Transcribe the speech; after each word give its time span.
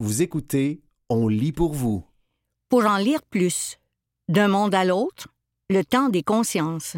Vous 0.00 0.22
écoutez 0.22 0.80
On 1.08 1.26
lit 1.26 1.50
pour 1.50 1.72
vous. 1.72 2.04
Pour 2.68 2.86
en 2.86 2.98
lire 2.98 3.20
plus, 3.22 3.80
D'un 4.28 4.46
monde 4.46 4.72
à 4.72 4.84
l'autre, 4.84 5.26
Le 5.68 5.82
temps 5.82 6.08
des 6.08 6.22
consciences. 6.22 6.96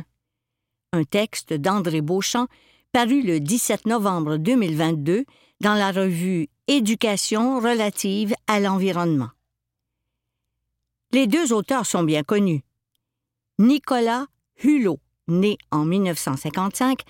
Un 0.93 1.05
texte 1.05 1.55
d'André 1.55 2.03
Beauchamp 2.03 2.47
paru 2.93 3.23
le 3.23 3.41
17 3.41 3.87
novembre 3.87 4.37
2022 4.37 5.25
dans 5.63 5.75
la 5.75 5.93
revue 5.93 6.49
Éducation 6.67 7.59
relative 7.59 8.35
à 8.47 8.61
l'environnement. 8.61 9.31
Les 11.13 11.27
deux 11.27 11.55
auteurs 11.55 11.87
sont 11.87 12.03
bien 12.03 12.23
connus. 12.23 12.63
Nicolas 13.59 14.27
Hulot, 14.63 15.01
né 15.27 15.57
en 15.71 15.87
1955, 15.87 17.01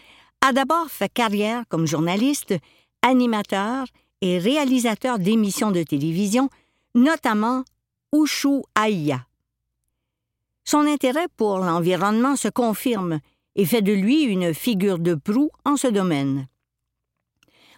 a 0.41 0.53
d'abord 0.53 0.89
fait 0.89 1.13
carrière 1.13 1.65
comme 1.69 1.89
journaliste, 1.89 2.55
animateur 3.03 3.87
et 4.21 4.39
réalisateur 4.39 5.19
d'émissions 5.19 5.71
de 5.71 5.83
télévision, 5.83 6.49
notamment 6.95 7.65
Ushu 8.15 8.63
Aïa. 8.75 9.27
Son 10.65 10.87
intérêt 10.87 11.29
pour 11.37 11.59
l'environnement 11.59 12.37
se 12.37 12.49
confirme 12.49 13.21
et 13.57 13.65
fait 13.65 13.83
de 13.83 13.93
lui 13.93 14.23
une 14.23 14.55
figure 14.55 14.99
de 14.99 15.15
proue 15.15 15.51
en 15.65 15.77
ce 15.77 15.89
domaine. 15.89 16.47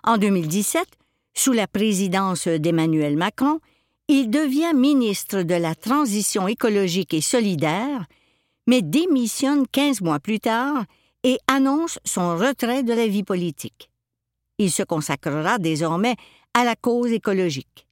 En 0.04 0.18
2017, 0.18 0.86
sous 1.34 1.52
la 1.52 1.66
présidence 1.66 2.48
d'Emmanuel 2.48 3.16
Macron, 3.16 3.60
il 4.08 4.30
devient 4.30 4.72
ministre 4.74 5.42
de 5.42 5.54
la 5.54 5.74
Transition 5.74 6.48
écologique 6.48 7.14
et 7.14 7.20
solidaire, 7.20 8.04
mais 8.66 8.82
démissionne 8.82 9.66
15 9.66 10.00
mois 10.00 10.18
plus 10.18 10.40
tard 10.40 10.84
et 11.22 11.38
annonce 11.46 11.98
son 12.04 12.36
retrait 12.36 12.82
de 12.82 12.92
la 12.92 13.06
vie 13.06 13.22
politique. 13.22 13.91
Il 14.58 14.70
se 14.70 14.82
consacrera 14.82 15.58
désormais 15.58 16.16
à 16.54 16.64
la 16.64 16.76
cause 16.76 17.12
écologique. 17.12 17.86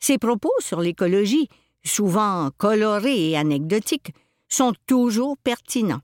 Ses 0.00 0.18
propos 0.18 0.52
sur 0.60 0.80
l'écologie, 0.80 1.48
souvent 1.84 2.50
colorés 2.56 3.30
et 3.30 3.36
anecdotiques, 3.36 4.12
sont 4.48 4.72
toujours 4.86 5.36
pertinents. 5.38 6.02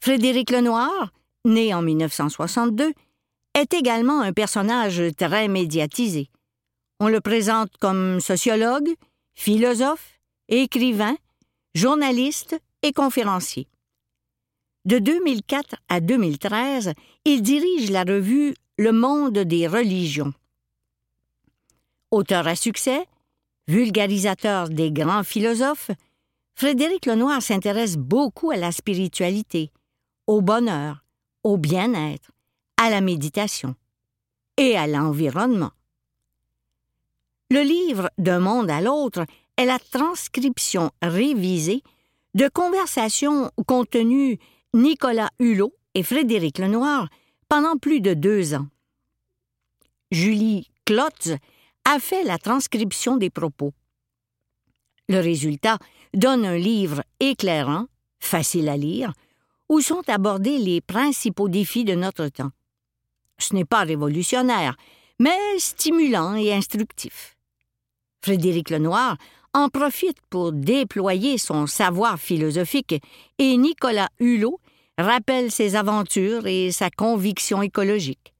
Frédéric 0.00 0.50
Lenoir, 0.50 1.12
né 1.44 1.72
en 1.72 1.82
1962, 1.82 2.92
est 3.54 3.72
également 3.72 4.20
un 4.20 4.32
personnage 4.32 5.02
très 5.16 5.48
médiatisé. 5.48 6.28
On 7.00 7.08
le 7.08 7.20
présente 7.20 7.70
comme 7.78 8.20
sociologue, 8.20 8.90
philosophe, 9.34 10.20
écrivain, 10.48 11.16
journaliste 11.74 12.56
et 12.82 12.92
conférencier. 12.92 13.66
De 14.84 14.98
2004 14.98 15.76
à 15.88 16.00
2013, 16.00 16.92
il 17.24 17.40
dirige 17.40 17.90
la 17.90 18.02
revue 18.02 18.54
Le 18.76 18.92
Monde 18.92 19.38
des 19.38 19.66
religions. 19.66 20.34
Auteur 22.10 22.46
à 22.46 22.54
succès, 22.54 23.06
vulgarisateur 23.66 24.68
des 24.68 24.92
grands 24.92 25.24
philosophes, 25.24 25.90
Frédéric 26.54 27.06
Lenoir 27.06 27.40
s'intéresse 27.40 27.96
beaucoup 27.96 28.50
à 28.50 28.56
la 28.56 28.72
spiritualité, 28.72 29.70
au 30.26 30.42
bonheur, 30.42 31.02
au 31.44 31.56
bien-être, 31.56 32.30
à 32.76 32.90
la 32.90 33.00
méditation 33.00 33.74
et 34.58 34.76
à 34.76 34.86
l'environnement. 34.86 35.72
Le 37.50 37.62
livre 37.62 38.10
D'un 38.18 38.38
monde 38.38 38.70
à 38.70 38.82
l'autre 38.82 39.24
est 39.56 39.64
la 39.64 39.78
transcription 39.78 40.90
révisée 41.00 41.82
de 42.34 42.48
conversations 42.48 43.50
contenues 43.66 44.38
Nicolas 44.74 45.30
Hulot 45.38 45.72
et 45.94 46.02
Frédéric 46.02 46.58
Lenoir 46.58 47.08
pendant 47.48 47.76
plus 47.76 48.00
de 48.00 48.12
deux 48.12 48.54
ans. 48.54 48.66
Julie 50.10 50.68
Klotz 50.84 51.30
a 51.84 52.00
fait 52.00 52.24
la 52.24 52.38
transcription 52.38 53.16
des 53.16 53.30
propos. 53.30 53.72
Le 55.08 55.20
résultat 55.20 55.78
donne 56.12 56.44
un 56.44 56.56
livre 56.56 57.04
éclairant, 57.20 57.86
facile 58.18 58.68
à 58.68 58.76
lire, 58.76 59.12
où 59.68 59.80
sont 59.80 60.02
abordés 60.08 60.58
les 60.58 60.80
principaux 60.80 61.48
défis 61.48 61.84
de 61.84 61.94
notre 61.94 62.26
temps. 62.26 62.50
Ce 63.38 63.54
n'est 63.54 63.64
pas 63.64 63.84
révolutionnaire, 63.84 64.76
mais 65.20 65.38
stimulant 65.58 66.34
et 66.34 66.52
instructif. 66.52 67.36
Frédéric 68.22 68.70
Lenoir 68.70 69.18
en 69.52 69.68
profite 69.68 70.18
pour 70.30 70.50
déployer 70.50 71.38
son 71.38 71.68
savoir 71.68 72.18
philosophique 72.18 73.00
et 73.38 73.56
Nicolas 73.56 74.08
Hulot 74.18 74.58
rappelle 74.98 75.50
ses 75.50 75.76
aventures 75.76 76.46
et 76.46 76.72
sa 76.72 76.90
conviction 76.90 77.62
écologique. 77.62 78.34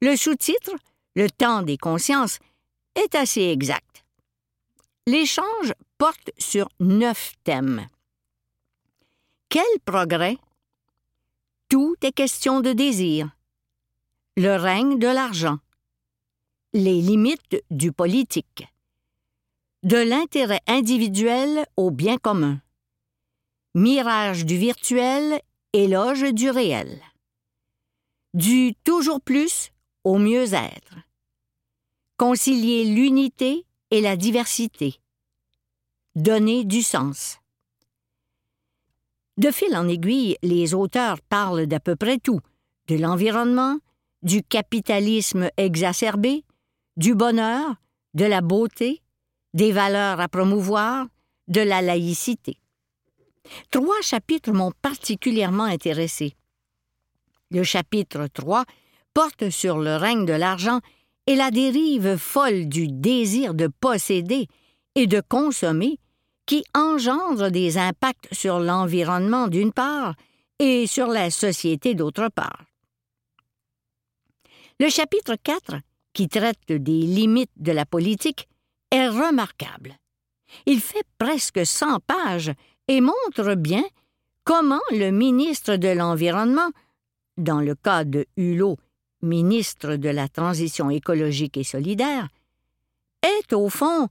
Le 0.00 0.16
sous-titre, 0.16 0.72
Le 1.14 1.30
temps 1.30 1.62
des 1.62 1.76
consciences, 1.76 2.38
est 2.94 3.14
assez 3.14 3.42
exact. 3.42 4.04
L'échange 5.06 5.74
porte 5.98 6.30
sur 6.38 6.68
neuf 6.80 7.34
thèmes. 7.44 7.86
Quel 9.48 9.62
progrès? 9.84 10.38
Tout 11.68 11.96
est 12.02 12.12
question 12.12 12.60
de 12.60 12.72
désir. 12.72 13.30
Le 14.36 14.56
règne 14.56 14.98
de 14.98 15.06
l'argent. 15.06 15.58
Les 16.72 17.00
limites 17.00 17.62
du 17.70 17.92
politique. 17.92 18.66
De 19.82 19.98
l'intérêt 19.98 20.60
individuel 20.66 21.66
au 21.76 21.90
bien 21.90 22.16
commun. 22.16 22.60
Mirage 23.74 24.46
du 24.46 24.56
virtuel, 24.56 25.40
éloge 25.72 26.32
du 26.34 26.50
réel. 26.50 27.00
Du 28.34 28.74
toujours 28.84 29.20
plus 29.20 29.70
au 30.04 30.18
mieux-être. 30.18 30.96
Concilier 32.18 32.84
l'unité 32.84 33.64
et 33.90 34.00
la 34.00 34.16
diversité. 34.16 35.00
Donner 36.14 36.64
du 36.64 36.82
sens. 36.82 37.38
De 39.38 39.50
fil 39.50 39.74
en 39.74 39.88
aiguille, 39.88 40.36
les 40.42 40.74
auteurs 40.74 41.20
parlent 41.22 41.66
d'à 41.66 41.80
peu 41.80 41.96
près 41.96 42.18
tout, 42.18 42.40
de 42.88 42.96
l'environnement, 42.96 43.78
du 44.22 44.42
capitalisme 44.42 45.50
exacerbé, 45.56 46.44
du 46.98 47.14
bonheur, 47.14 47.76
de 48.12 48.26
la 48.26 48.42
beauté, 48.42 49.00
des 49.54 49.72
valeurs 49.72 50.20
à 50.20 50.28
promouvoir, 50.28 51.06
de 51.48 51.62
la 51.62 51.80
laïcité. 51.80 52.61
Trois 53.70 54.00
chapitres 54.02 54.52
m'ont 54.52 54.72
particulièrement 54.82 55.64
intéressé. 55.64 56.34
Le 57.50 57.62
chapitre 57.62 58.28
3 58.32 58.64
porte 59.14 59.50
sur 59.50 59.78
le 59.78 59.96
règne 59.96 60.24
de 60.24 60.32
l'argent 60.32 60.80
et 61.26 61.36
la 61.36 61.50
dérive 61.50 62.16
folle 62.16 62.68
du 62.68 62.88
désir 62.88 63.54
de 63.54 63.68
posséder 63.68 64.46
et 64.94 65.06
de 65.06 65.20
consommer 65.20 65.98
qui 66.46 66.64
engendre 66.74 67.50
des 67.50 67.78
impacts 67.78 68.32
sur 68.32 68.58
l'environnement 68.58 69.48
d'une 69.48 69.72
part 69.72 70.14
et 70.58 70.86
sur 70.86 71.08
la 71.08 71.30
société 71.30 71.94
d'autre 71.94 72.28
part. 72.28 72.64
Le 74.80 74.88
chapitre 74.88 75.36
4, 75.42 75.76
qui 76.12 76.28
traite 76.28 76.66
des 76.68 77.02
limites 77.02 77.52
de 77.56 77.72
la 77.72 77.86
politique, 77.86 78.48
est 78.90 79.08
remarquable. 79.08 79.96
Il 80.66 80.80
fait 80.80 81.06
presque 81.18 81.64
100 81.64 82.00
pages 82.00 82.52
et 82.92 83.00
montre 83.00 83.54
bien 83.54 83.84
comment 84.44 84.82
le 84.90 85.10
ministre 85.12 85.76
de 85.76 85.88
l'Environnement, 85.88 86.70
dans 87.38 87.62
le 87.62 87.74
cas 87.74 88.04
de 88.04 88.26
Hulot, 88.36 88.76
ministre 89.22 89.96
de 89.96 90.10
la 90.10 90.28
Transition 90.28 90.90
écologique 90.90 91.56
et 91.56 91.64
solidaire, 91.64 92.28
est 93.22 93.54
au 93.54 93.70
fond 93.70 94.08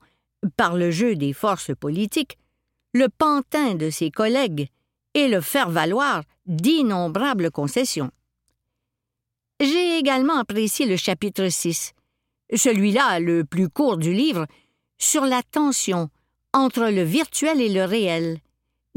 par 0.56 0.76
le 0.76 0.90
jeu 0.90 1.14
des 1.14 1.32
forces 1.32 1.72
politiques, 1.78 2.38
le 2.92 3.06
pantin 3.08 3.76
de 3.76 3.88
ses 3.88 4.10
collègues 4.10 4.66
et 5.14 5.28
le 5.28 5.40
faire 5.40 5.70
valoir 5.70 6.24
d'innombrables 6.46 7.52
concessions. 7.52 8.10
J'ai 9.60 9.96
également 9.96 10.38
apprécié 10.38 10.86
le 10.86 10.96
chapitre 10.96 11.46
6, 11.46 11.92
celui-là 12.52 13.20
le 13.20 13.44
plus 13.44 13.68
court 13.68 13.96
du 13.96 14.12
livre, 14.12 14.48
sur 14.98 15.24
la 15.24 15.44
tension 15.44 16.10
entre 16.52 16.90
le 16.90 17.04
virtuel 17.04 17.60
et 17.60 17.68
le 17.68 17.84
réel, 17.84 18.40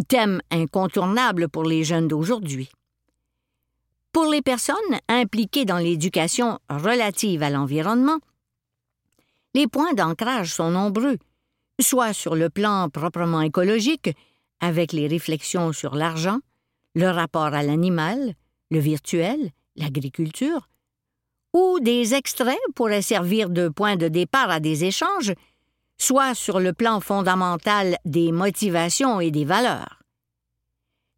thème 0.07 0.41
incontournable 0.51 1.49
pour 1.49 1.63
les 1.63 1.83
jeunes 1.83 2.07
d'aujourd'hui. 2.07 2.69
Pour 4.11 4.25
les 4.25 4.41
personnes 4.41 4.75
impliquées 5.09 5.65
dans 5.65 5.77
l'éducation 5.77 6.59
relative 6.69 7.43
à 7.43 7.49
l'environnement, 7.49 8.19
les 9.53 9.67
points 9.67 9.93
d'ancrage 9.93 10.53
sont 10.53 10.71
nombreux, 10.71 11.17
soit 11.81 12.13
sur 12.13 12.35
le 12.35 12.49
plan 12.49 12.89
proprement 12.89 13.41
écologique, 13.41 14.09
avec 14.61 14.93
les 14.93 15.07
réflexions 15.07 15.73
sur 15.73 15.95
l'argent, 15.95 16.39
le 16.93 17.09
rapport 17.09 17.53
à 17.53 17.63
l'animal, 17.63 18.35
le 18.71 18.79
virtuel, 18.79 19.51
l'agriculture, 19.75 20.69
ou 21.53 21.79
des 21.79 22.13
extraits 22.13 22.57
pourraient 22.73 23.01
servir 23.01 23.49
de 23.49 23.69
point 23.69 23.95
de 23.95 24.07
départ 24.07 24.49
à 24.49 24.59
des 24.59 24.85
échanges, 24.85 25.33
soit 25.97 26.35
sur 26.35 26.59
le 26.59 26.73
plan 26.73 26.99
fondamental 26.99 27.97
des 28.05 28.31
motivations 28.31 29.19
et 29.19 29.31
des 29.31 29.45
valeurs. 29.45 30.03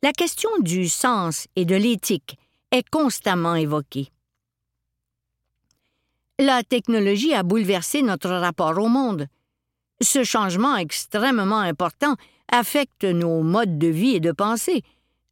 La 0.03 0.11
question 0.11 0.49
du 0.59 0.87
sens 0.87 1.47
et 1.55 1.65
de 1.65 1.75
l'éthique 1.75 2.37
est 2.71 2.87
constamment 2.89 3.55
évoquée. 3.55 4.11
La 6.39 6.61
technologie 6.61 7.33
a 7.33 7.41
bouleversé 7.41 8.03
notre 8.03 8.29
rapport 8.29 8.77
au 8.77 8.87
monde. 8.87 9.27
Ce 10.01 10.23
changement 10.23 10.75
extrêmement 10.75 11.59
important 11.59 12.15
affecte 12.51 13.03
nos 13.03 13.41
modes 13.41 13.79
de 13.79 13.87
vie 13.87 14.15
et 14.15 14.19
de 14.19 14.31
pensée, 14.31 14.83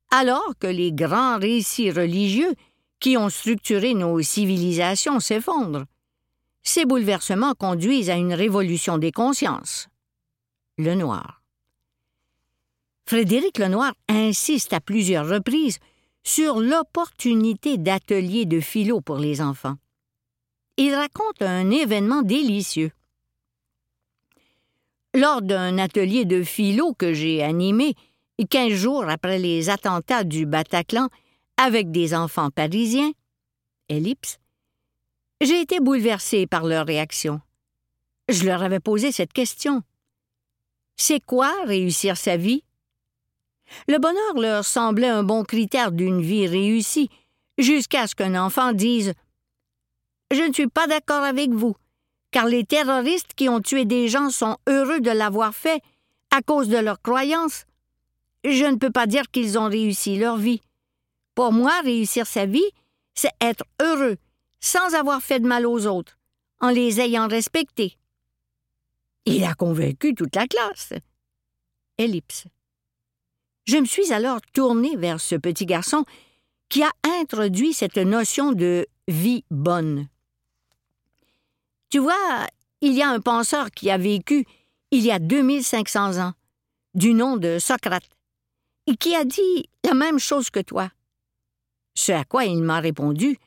alors 0.09 0.53
que 0.59 0.67
les 0.67 0.91
grands 0.91 1.37
récits 1.37 1.91
religieux 1.91 2.53
qui 2.99 3.17
ont 3.17 3.29
structuré 3.29 3.93
nos 3.93 4.19
civilisations 4.21 5.19
s'effondrent. 5.19 5.85
Ces 6.65 6.85
bouleversements 6.85 7.53
conduisent 7.53 8.09
à 8.09 8.15
une 8.15 8.33
révolution 8.33 8.97
des 8.97 9.11
consciences. 9.11 9.87
Le 10.77 10.95
noir. 10.95 11.41
Frédéric 13.07 13.59
Lenoir 13.59 13.93
insiste 14.09 14.73
à 14.73 14.81
plusieurs 14.81 15.27
reprises 15.27 15.77
sur 16.23 16.59
l'opportunité 16.59 17.77
d'ateliers 17.77 18.45
de 18.45 18.59
philo 18.59 18.99
pour 18.99 19.17
les 19.17 19.41
enfants. 19.41 19.75
Il 20.77 20.93
raconte 20.95 21.41
un 21.41 21.69
événement 21.69 22.23
délicieux. 22.23 22.91
Lors 25.13 25.43
d'un 25.43 25.77
atelier 25.77 26.25
de 26.25 26.43
philo 26.43 26.93
que 26.93 27.13
j'ai 27.13 27.43
animé 27.43 27.93
quinze 28.49 28.73
jours 28.73 29.07
après 29.07 29.37
les 29.37 29.69
attentats 29.69 30.23
du 30.23 30.45
Bataclan 30.45 31.07
avec 31.57 31.91
des 31.91 32.13
enfants 32.13 32.49
parisiens, 32.49 33.11
ellipse, 33.87 34.39
j'ai 35.45 35.61
été 35.61 35.79
bouleversé 35.79 36.47
par 36.47 36.65
leur 36.65 36.85
réaction. 36.85 37.41
Je 38.29 38.45
leur 38.45 38.63
avais 38.63 38.79
posé 38.79 39.11
cette 39.11 39.33
question. 39.33 39.83
C'est 40.97 41.19
quoi 41.19 41.53
réussir 41.65 42.17
sa 42.17 42.37
vie? 42.37 42.63
Le 43.87 43.97
bonheur 43.97 44.39
leur 44.39 44.65
semblait 44.65 45.07
un 45.07 45.23
bon 45.23 45.43
critère 45.43 45.91
d'une 45.91 46.21
vie 46.21 46.47
réussie, 46.47 47.09
jusqu'à 47.57 48.07
ce 48.07 48.15
qu'un 48.15 48.35
enfant 48.35 48.73
dise 48.73 49.13
Je 50.31 50.41
ne 50.41 50.53
suis 50.53 50.67
pas 50.67 50.87
d'accord 50.87 51.23
avec 51.23 51.51
vous, 51.51 51.75
car 52.31 52.45
les 52.45 52.63
terroristes 52.63 53.33
qui 53.35 53.49
ont 53.49 53.61
tué 53.61 53.85
des 53.85 54.07
gens 54.07 54.29
sont 54.29 54.57
heureux 54.67 54.99
de 54.99 55.11
l'avoir 55.11 55.53
fait 55.53 55.81
à 56.31 56.41
cause 56.41 56.69
de 56.69 56.77
leurs 56.77 57.01
croyances. 57.01 57.65
Je 58.43 58.65
ne 58.65 58.75
peux 58.75 58.91
pas 58.91 59.07
dire 59.07 59.29
qu'ils 59.31 59.57
ont 59.57 59.69
réussi 59.69 60.17
leur 60.17 60.37
vie. 60.37 60.61
Pour 61.33 61.51
moi, 61.51 61.73
réussir 61.83 62.27
sa 62.27 62.45
vie, 62.45 62.69
c'est 63.13 63.31
être 63.41 63.65
heureux, 63.81 64.17
sans 64.65 64.95
avoir 64.95 65.21
fait 65.21 65.39
de 65.39 65.47
mal 65.47 65.67
aux 65.67 65.85
autres, 65.85 66.17
en 66.59 66.69
les 66.69 66.99
ayant 66.99 67.27
respectés. 67.27 67.99
Il 69.25 69.43
a 69.43 69.53
convaincu 69.53 70.15
toute 70.15 70.35
la 70.35 70.47
classe. 70.47 70.91
Ellipse. 71.99 72.45
Je 73.65 73.77
me 73.77 73.85
suis 73.85 74.11
alors 74.11 74.41
tournée 74.53 74.95
vers 74.95 75.21
ce 75.21 75.35
petit 75.35 75.67
garçon 75.67 76.03
qui 76.67 76.81
a 76.81 76.89
introduit 77.03 77.73
cette 77.73 77.97
notion 77.97 78.53
de 78.53 78.87
vie 79.07 79.45
bonne. 79.51 80.07
Tu 81.91 81.99
vois, 81.99 82.47
il 82.81 82.93
y 82.93 83.03
a 83.03 83.09
un 83.09 83.19
penseur 83.19 83.69
qui 83.69 83.91
a 83.91 83.99
vécu 83.99 84.47
il 84.89 85.01
y 85.01 85.11
a 85.11 85.19
2500 85.19 86.17
ans, 86.17 86.33
du 86.95 87.13
nom 87.13 87.37
de 87.37 87.59
Socrate, 87.59 88.09
et 88.87 88.95
qui 88.97 89.15
a 89.15 89.25
dit 89.25 89.69
la 89.83 89.93
même 89.93 90.17
chose 90.17 90.49
que 90.49 90.59
toi. 90.59 90.89
Ce 91.93 92.11
à 92.11 92.23
quoi 92.23 92.45
il 92.45 92.63
m'a 92.63 92.79
répondu 92.79 93.37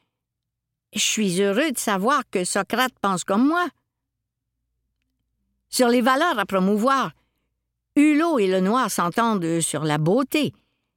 Je 0.95 1.01
suis 1.01 1.43
heureux 1.43 1.71
de 1.73 1.79
savoir 1.79 2.23
que 2.31 2.45
Socrate 2.45 2.95
pense 3.01 3.25
comme 3.25 3.47
moi. 3.47 3.67
Sur 5.69 5.89
les 5.89 6.01
valeurs 6.01 6.39
à 6.39 6.47
promouvoir, 6.47 7.13
Hulot 7.97 8.39
et 8.39 8.47
Lenoir 8.47 8.91
s'entendent 8.91 9.61
sur 9.61 9.85
la 9.85 9.99
beauté, 9.99 10.55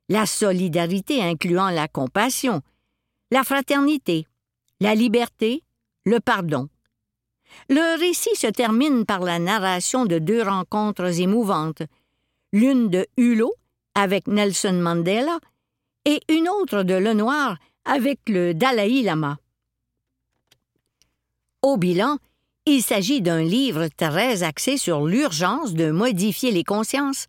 la 0.08 0.26
solidarité 0.26 1.22
incluant 1.22 1.70
la 1.70 1.88
compassion, 1.88 2.62
la 3.32 3.44
fraternité, 3.44 4.26
la 4.80 4.96
liberté, 4.96 5.64
le 6.06 6.20
pardon. 6.20 6.70
Le 7.70 8.00
récit 8.00 8.36
se 8.36 8.48
termine 8.48 9.06
par 9.06 9.20
la 9.20 9.40
narration 9.40 10.06
de 10.06 10.20
deux 10.20 10.42
rencontres 10.42 11.20
émouvantes, 11.20 11.84
l'une 12.54 12.90
de 12.90 13.08
Hulot 13.18 13.54
avec 13.96 14.28
Nelson 14.28 14.74
Mandela 14.74 15.40
et 16.06 16.22
une 16.30 16.48
autre 16.48 16.84
de 16.84 16.94
Lenoir 16.94 17.58
avec 17.84 18.20
le 18.28 18.54
Dalai 18.54 19.02
Lama. 19.02 19.38
Au 21.64 21.78
bilan, 21.78 22.18
il 22.66 22.82
s'agit 22.82 23.22
d'un 23.22 23.44
livre 23.44 23.88
très 23.96 24.42
axé 24.42 24.78
sur 24.78 25.06
l'urgence 25.06 25.74
de 25.74 25.92
modifier 25.92 26.52
les 26.52 26.64
consciences, 26.64 27.28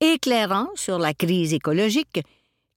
éclairant 0.00 0.68
sur 0.74 0.98
la 0.98 1.14
crise 1.14 1.52
écologique, 1.52 2.20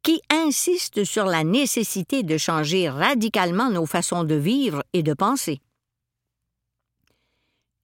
qui 0.03 0.21
insiste 0.30 1.03
sur 1.03 1.25
la 1.25 1.44
nécessité 1.44 2.24
de 2.24 2.38
changer 2.38 2.89
radicalement 2.89 3.69
nos 3.69 3.86
façons 3.86 4.24
de 4.24 4.36
vivre 4.36 4.83
et 4.94 5.03
de 5.03 5.13
penser. 5.13 5.59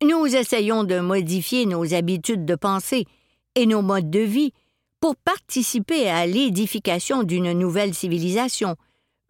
Nous 0.03 0.35
essayons 0.35 0.83
de 0.83 0.99
modifier 0.99 1.65
nos 1.65 1.93
habitudes 1.95 2.45
de 2.45 2.55
pensée 2.55 3.05
et 3.55 3.65
nos 3.65 3.81
modes 3.81 4.11
de 4.11 4.19
vie 4.19 4.53
pour 4.99 5.15
participer 5.15 6.07
à 6.07 6.27
l'édification 6.27 7.23
d'une 7.23 7.51
nouvelle 7.53 7.95
civilisation, 7.95 8.75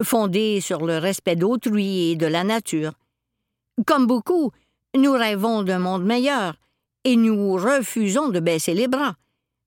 fondée 0.02 0.60
sur 0.60 0.84
le 0.84 0.98
respect 0.98 1.36
d'autrui 1.36 2.10
et 2.10 2.16
de 2.16 2.26
la 2.26 2.44
nature. 2.44 2.92
Comme 3.86 4.06
beaucoup, 4.06 4.52
nous 4.96 5.12
rêvons 5.12 5.62
d'un 5.62 5.78
monde 5.78 6.04
meilleur 6.04 6.56
et 7.04 7.16
nous 7.16 7.52
refusons 7.52 8.28
de 8.28 8.40
baisser 8.40 8.74
les 8.74 8.88
bras, 8.88 9.16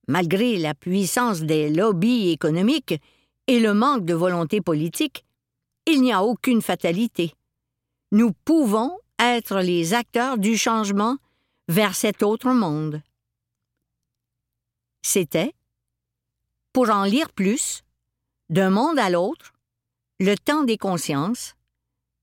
malgré 0.07 0.57
la 0.57 0.73
puissance 0.73 1.41
des 1.41 1.69
lobbies 1.69 2.29
économiques 2.29 2.95
et 3.47 3.59
le 3.59 3.73
manque 3.73 4.05
de 4.05 4.13
volonté 4.13 4.61
politique. 4.61 5.25
Il 5.85 6.01
n'y 6.01 6.13
a 6.13 6.23
aucune 6.23 6.61
fatalité. 6.61 7.33
Nous 8.11 8.33
pouvons 8.45 8.97
être 9.19 9.59
les 9.59 9.93
acteurs 9.93 10.37
du 10.37 10.57
changement 10.57 11.17
vers 11.67 11.95
cet 11.95 12.23
autre 12.23 12.51
monde. 12.51 13.01
C'était, 15.03 15.53
pour 16.73 16.89
en 16.89 17.05
lire 17.05 17.31
plus, 17.31 17.83
d'un 18.49 18.69
monde 18.69 18.99
à 18.99 19.09
l'autre, 19.09 19.53
le 20.19 20.35
temps 20.35 20.63
des 20.63 20.77
consciences, 20.77 21.55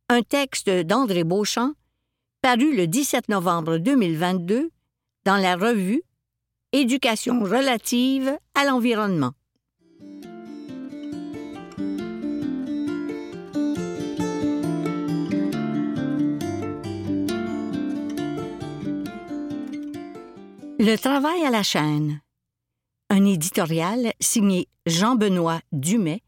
un 0.09 0.23
texte 0.23 0.71
d'André 0.71 1.25
Beauchamp 1.25 1.75
paru 2.41 2.75
le 2.75 2.87
17 2.87 3.29
novembre 3.29 3.79
2022 3.79 4.71
dans 5.25 5.37
la 5.37 5.57
revue 5.57 6.03
Éducation 6.73 7.41
relative 7.41 8.39
à 8.55 8.65
l'environnement. 8.65 9.33
Le 20.79 20.97
travail 20.97 21.45
à 21.45 21.51
la 21.51 21.63
chaîne. 21.63 22.21
Un 23.11 23.25
éditorial 23.25 24.13
signé 24.21 24.69
Jean-Benoît 24.87 25.61
Dumais, 25.73 26.23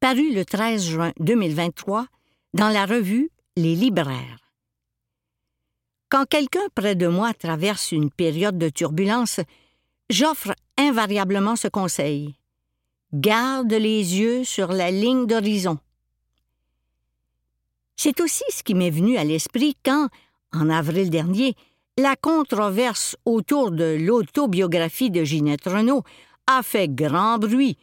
paru 0.00 0.34
le 0.34 0.44
13 0.44 0.84
juin 0.84 1.12
2023 1.20 2.06
dans 2.54 2.70
la 2.70 2.86
revue 2.86 3.30
Les 3.56 3.76
Libraires. 3.76 4.45
Quand 6.08 6.24
quelqu'un 6.24 6.66
près 6.74 6.94
de 6.94 7.08
moi 7.08 7.34
traverse 7.34 7.90
une 7.90 8.10
période 8.10 8.58
de 8.58 8.68
turbulence, 8.68 9.40
j'offre 10.08 10.54
invariablement 10.78 11.56
ce 11.56 11.68
conseil. 11.68 12.36
Garde 13.12 13.72
les 13.72 14.18
yeux 14.18 14.44
sur 14.44 14.72
la 14.72 14.90
ligne 14.90 15.26
d'horizon. 15.26 15.78
C'est 17.96 18.20
aussi 18.20 18.44
ce 18.50 18.62
qui 18.62 18.74
m'est 18.74 18.90
venu 18.90 19.16
à 19.16 19.24
l'esprit 19.24 19.76
quand, 19.84 20.08
en 20.52 20.70
avril 20.70 21.10
dernier, 21.10 21.54
la 21.98 22.14
controverse 22.14 23.16
autour 23.24 23.70
de 23.72 23.96
l'autobiographie 23.98 25.10
de 25.10 25.24
Ginette 25.24 25.64
Renault 25.64 26.04
a 26.46 26.62
fait 26.62 26.88
grand 26.88 27.38
bruit 27.38 27.78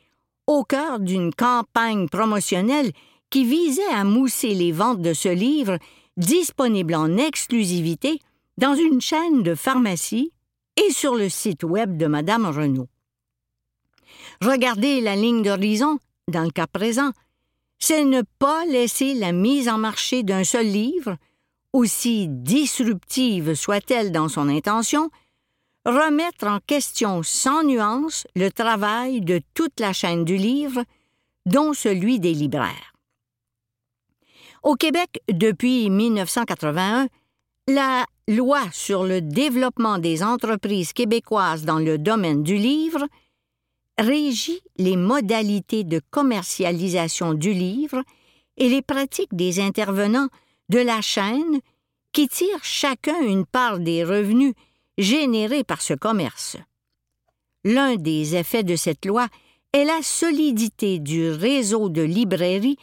au 0.48 0.64
cœur 0.64 1.00
d'une 1.00 1.34
campagne 1.34 2.08
promotionnelle 2.08 2.92
qui 3.30 3.44
visait 3.44 3.82
à 3.92 4.04
mousser 4.04 4.54
les 4.54 4.72
ventes 4.72 5.02
de 5.02 5.14
ce 5.14 5.30
livre 5.30 5.78
disponible 6.18 6.96
en 6.96 7.18
exclusivité 7.18 8.20
dans 8.58 8.76
une 8.76 9.02
chaîne 9.02 9.44
de 9.44 9.56
pharmacie 9.56 10.32
et 10.78 10.92
sur 10.92 11.16
le 11.16 11.30
site 11.30 11.64
web 11.64 11.98
de 11.98 12.08
Madame 12.08 12.46
Renault. 12.46 12.90
Regarder 14.42 15.02
la 15.02 15.16
ligne 15.16 15.44
d'horizon, 15.44 16.00
dans 16.28 16.44
le 16.44 16.52
cas 16.52 16.68
présent, 16.68 17.12
c'est 17.80 18.06
ne 18.06 18.22
pas 18.40 18.66
laisser 18.66 19.14
la 19.14 19.32
mise 19.32 19.68
en 19.68 19.78
marché 19.78 20.24
d'un 20.24 20.44
seul 20.44 20.68
livre, 20.68 21.18
aussi 21.74 22.28
disruptive 22.30 23.56
soit-elle 23.56 24.12
dans 24.12 24.30
son 24.30 24.48
intention, 24.48 25.10
remettre 25.86 26.48
en 26.48 26.60
question 26.60 27.24
sans 27.24 27.64
nuance 27.64 28.26
le 28.36 28.50
travail 28.50 29.22
de 29.22 29.42
toute 29.54 29.80
la 29.80 29.92
chaîne 29.92 30.24
du 30.24 30.38
livre, 30.38 30.84
dont 31.46 31.74
celui 31.74 32.20
des 32.20 32.34
libraires. 32.34 32.93
Au 34.64 34.76
Québec, 34.76 35.22
depuis 35.30 35.90
1981, 35.90 37.10
la 37.68 38.06
loi 38.30 38.62
sur 38.72 39.04
le 39.04 39.20
développement 39.20 39.98
des 39.98 40.24
entreprises 40.24 40.94
québécoises 40.94 41.66
dans 41.66 41.80
le 41.80 41.98
domaine 41.98 42.44
du 42.44 42.56
livre 42.56 43.06
régit 43.98 44.62
les 44.78 44.96
modalités 44.96 45.84
de 45.84 46.00
commercialisation 46.12 47.34
du 47.34 47.52
livre 47.52 48.04
et 48.56 48.70
les 48.70 48.82
pratiques 48.82 49.36
des 49.36 49.60
intervenants 49.60 50.30
de 50.70 50.80
la 50.80 51.02
chaîne 51.02 51.60
qui 52.14 52.30
tirent 52.30 52.64
chacun 52.64 53.20
une 53.22 53.46
part 53.46 53.80
des 53.80 54.06
revenus 54.06 54.54
générés 54.98 55.66
par 55.66 55.82
ce 55.82 55.94
commerce. 55.94 56.56
L'un 57.66 57.98
des 57.98 58.38
effets 58.38 58.64
de 58.64 58.78
cette 58.78 59.06
loi 59.06 59.28
est 59.74 59.84
la 59.84 60.02
solidité 60.02 61.00
du 61.00 61.32
réseau 61.32 61.90
de 61.90 62.02
librairies 62.02 62.78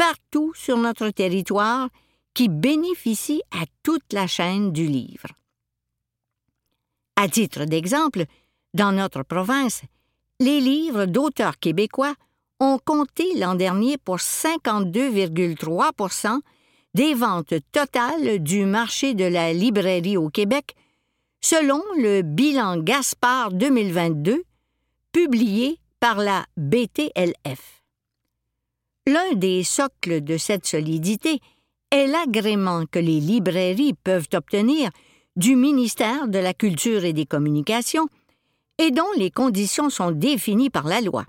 partout 0.00 0.52
sur 0.54 0.78
notre 0.78 1.10
territoire 1.10 1.90
qui 2.32 2.48
bénéficie 2.48 3.42
à 3.50 3.64
toute 3.82 4.14
la 4.14 4.26
chaîne 4.26 4.72
du 4.72 4.86
livre. 4.86 5.28
À 7.16 7.28
titre 7.28 7.66
d'exemple, 7.66 8.24
dans 8.72 8.92
notre 8.92 9.22
province, 9.22 9.82
les 10.38 10.62
livres 10.62 11.04
d'auteurs 11.04 11.58
québécois 11.58 12.14
ont 12.60 12.78
compté 12.82 13.34
l'an 13.36 13.56
dernier 13.56 13.98
pour 13.98 14.16
52,3% 14.16 16.40
des 16.94 17.12
ventes 17.12 17.52
totales 17.70 18.42
du 18.42 18.64
marché 18.64 19.12
de 19.12 19.26
la 19.26 19.52
librairie 19.52 20.16
au 20.16 20.30
Québec, 20.30 20.76
selon 21.42 21.82
le 21.98 22.22
bilan 22.22 22.78
Gaspard 22.78 23.52
2022, 23.52 24.44
publié 25.12 25.78
par 26.00 26.16
la 26.16 26.46
BTLF. 26.56 27.79
L'un 29.10 29.34
des 29.34 29.64
socles 29.64 30.22
de 30.22 30.36
cette 30.36 30.66
solidité 30.66 31.40
est 31.90 32.06
l'agrément 32.06 32.86
que 32.86 33.00
les 33.00 33.18
librairies 33.18 33.94
peuvent 33.94 34.28
obtenir 34.34 34.90
du 35.34 35.56
ministère 35.56 36.28
de 36.28 36.38
la 36.38 36.54
Culture 36.54 37.04
et 37.04 37.12
des 37.12 37.26
Communications 37.26 38.06
et 38.78 38.92
dont 38.92 39.10
les 39.16 39.32
conditions 39.32 39.90
sont 39.90 40.12
définies 40.12 40.70
par 40.70 40.86
la 40.86 41.00
loi. 41.00 41.24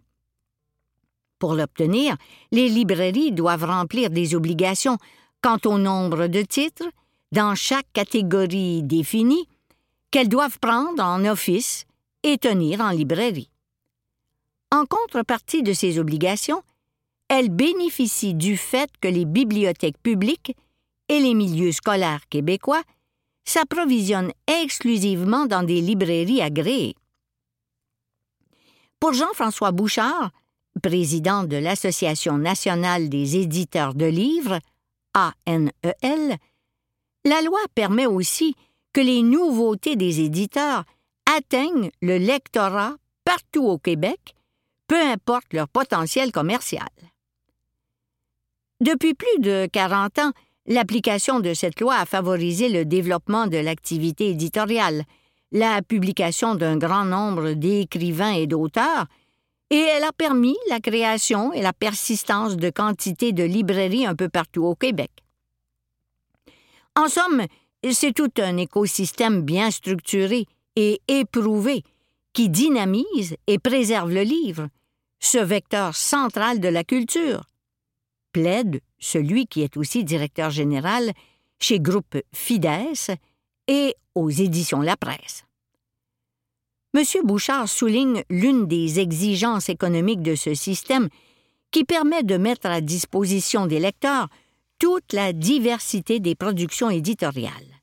Pour 1.39 1.55
l'obtenir, 1.55 2.17
les 2.51 2.69
librairies 2.69 3.31
doivent 3.31 3.65
remplir 3.65 4.11
des 4.11 4.35
obligations 4.35 4.99
quant 5.41 5.57
au 5.65 5.79
nombre 5.79 6.27
de 6.27 6.43
titres 6.43 6.91
dans 7.31 7.55
chaque 7.55 7.91
catégorie 7.93 8.83
définie 8.83 9.47
qu'elles 10.11 10.29
doivent 10.29 10.59
prendre 10.59 11.03
en 11.03 11.25
office 11.25 11.85
et 12.21 12.37
tenir 12.37 12.79
en 12.79 12.91
librairie. 12.91 13.49
En 14.71 14.85
contrepartie 14.85 15.63
de 15.63 15.73
ces 15.73 15.97
obligations, 15.97 16.61
elles 17.33 17.49
bénéficient 17.49 18.33
du 18.33 18.57
fait 18.57 18.91
que 18.99 19.07
les 19.07 19.23
bibliothèques 19.23 19.97
publiques 20.03 20.53
et 21.07 21.17
les 21.21 21.33
milieux 21.33 21.71
scolaires 21.71 22.27
québécois 22.27 22.83
s'approvisionnent 23.45 24.33
exclusivement 24.47 25.45
dans 25.45 25.63
des 25.63 25.79
librairies 25.79 26.41
agréées. 26.41 26.93
Pour 28.99 29.13
Jean-François 29.13 29.71
Bouchard, 29.71 30.31
président 30.83 31.45
de 31.45 31.55
l'Association 31.55 32.37
nationale 32.37 33.07
des 33.07 33.37
éditeurs 33.37 33.93
de 33.93 34.07
livres, 34.07 34.59
ANEL, 35.13 36.37
la 37.23 37.41
loi 37.43 37.61
permet 37.73 38.07
aussi 38.07 38.55
que 38.91 38.99
les 38.99 39.23
nouveautés 39.23 39.95
des 39.95 40.19
éditeurs 40.19 40.83
atteignent 41.33 41.91
le 42.01 42.17
lectorat 42.17 42.97
partout 43.23 43.63
au 43.63 43.77
Québec, 43.77 44.35
peu 44.87 45.01
importe 45.01 45.53
leur 45.53 45.69
potentiel 45.69 46.33
commercial. 46.33 46.89
Depuis 48.81 49.13
plus 49.13 49.39
de 49.39 49.67
40 49.71 50.17
ans, 50.17 50.31
l'application 50.65 51.39
de 51.39 51.53
cette 51.53 51.79
loi 51.79 51.97
a 51.97 52.07
favorisé 52.07 52.67
le 52.67 52.83
développement 52.83 53.45
de 53.45 53.57
l'activité 53.57 54.31
éditoriale, 54.31 55.03
la 55.51 55.83
publication 55.83 56.55
d'un 56.55 56.77
grand 56.77 57.05
nombre 57.05 57.51
d'écrivains 57.51 58.31
et 58.31 58.47
d'auteurs, 58.47 59.05
et 59.69 59.77
elle 59.77 60.03
a 60.03 60.11
permis 60.11 60.57
la 60.67 60.79
création 60.79 61.53
et 61.53 61.61
la 61.61 61.73
persistance 61.73 62.57
de 62.57 62.71
quantités 62.71 63.33
de 63.33 63.43
librairies 63.43 64.07
un 64.07 64.15
peu 64.15 64.29
partout 64.29 64.63
au 64.63 64.73
Québec. 64.73 65.11
En 66.95 67.07
somme, 67.07 67.45
c'est 67.87 68.13
tout 68.13 68.31
un 68.39 68.57
écosystème 68.57 69.43
bien 69.43 69.69
structuré 69.69 70.47
et 70.75 70.99
éprouvé 71.07 71.83
qui 72.33 72.49
dynamise 72.49 73.35
et 73.45 73.59
préserve 73.59 74.11
le 74.11 74.23
livre, 74.23 74.69
ce 75.19 75.37
vecteur 75.37 75.95
central 75.95 76.59
de 76.59 76.67
la 76.67 76.83
culture, 76.83 77.43
plaide 78.31 78.81
celui 78.99 79.47
qui 79.47 79.61
est 79.61 79.77
aussi 79.77 80.03
directeur 80.03 80.49
général 80.49 81.11
chez 81.59 81.79
Groupe 81.79 82.17
Fides 82.33 82.67
et 83.67 83.95
aux 84.15 84.29
éditions 84.29 84.81
La 84.81 84.97
Presse. 84.97 85.45
M. 86.93 87.03
Bouchard 87.23 87.69
souligne 87.69 88.23
l'une 88.29 88.67
des 88.67 88.99
exigences 88.99 89.69
économiques 89.69 90.21
de 90.21 90.35
ce 90.35 90.53
système 90.53 91.07
qui 91.71 91.85
permet 91.85 92.23
de 92.23 92.35
mettre 92.35 92.67
à 92.67 92.81
disposition 92.81 93.65
des 93.65 93.79
lecteurs 93.79 94.27
toute 94.77 95.13
la 95.13 95.31
diversité 95.31 96.19
des 96.19 96.35
productions 96.35 96.89
éditoriales. 96.89 97.81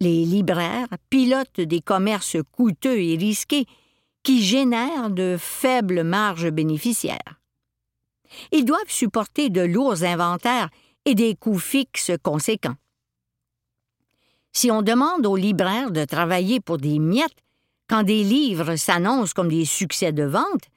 Les 0.00 0.24
libraires 0.24 0.88
pilotent 1.08 1.60
des 1.60 1.80
commerces 1.80 2.36
coûteux 2.52 3.00
et 3.00 3.16
risqués 3.16 3.66
qui 4.22 4.42
génèrent 4.42 5.10
de 5.10 5.36
faibles 5.38 6.02
marges 6.02 6.50
bénéficiaires. 6.50 7.40
Ils 8.52 8.64
doivent 8.64 8.80
supporter 8.88 9.50
de 9.50 9.62
lourds 9.62 10.02
inventaires 10.02 10.68
et 11.04 11.14
des 11.14 11.34
coûts 11.34 11.58
fixes 11.58 12.12
conséquents. 12.22 12.76
Si 14.52 14.70
on 14.70 14.82
demande 14.82 15.26
aux 15.26 15.36
libraires 15.36 15.90
de 15.90 16.04
travailler 16.04 16.60
pour 16.60 16.78
des 16.78 16.98
miettes, 16.98 17.42
quand 17.88 18.02
des 18.02 18.24
livres 18.24 18.76
s'annoncent 18.76 19.34
comme 19.34 19.50
des 19.50 19.64
succès 19.64 20.12
de 20.12 20.24
vente, 20.24 20.68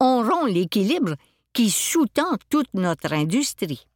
on 0.00 0.22
rompt 0.22 0.52
l'équilibre 0.52 1.16
qui 1.52 1.70
sous-tend 1.70 2.36
toute 2.50 2.72
notre 2.74 3.12
industrie. 3.12 3.86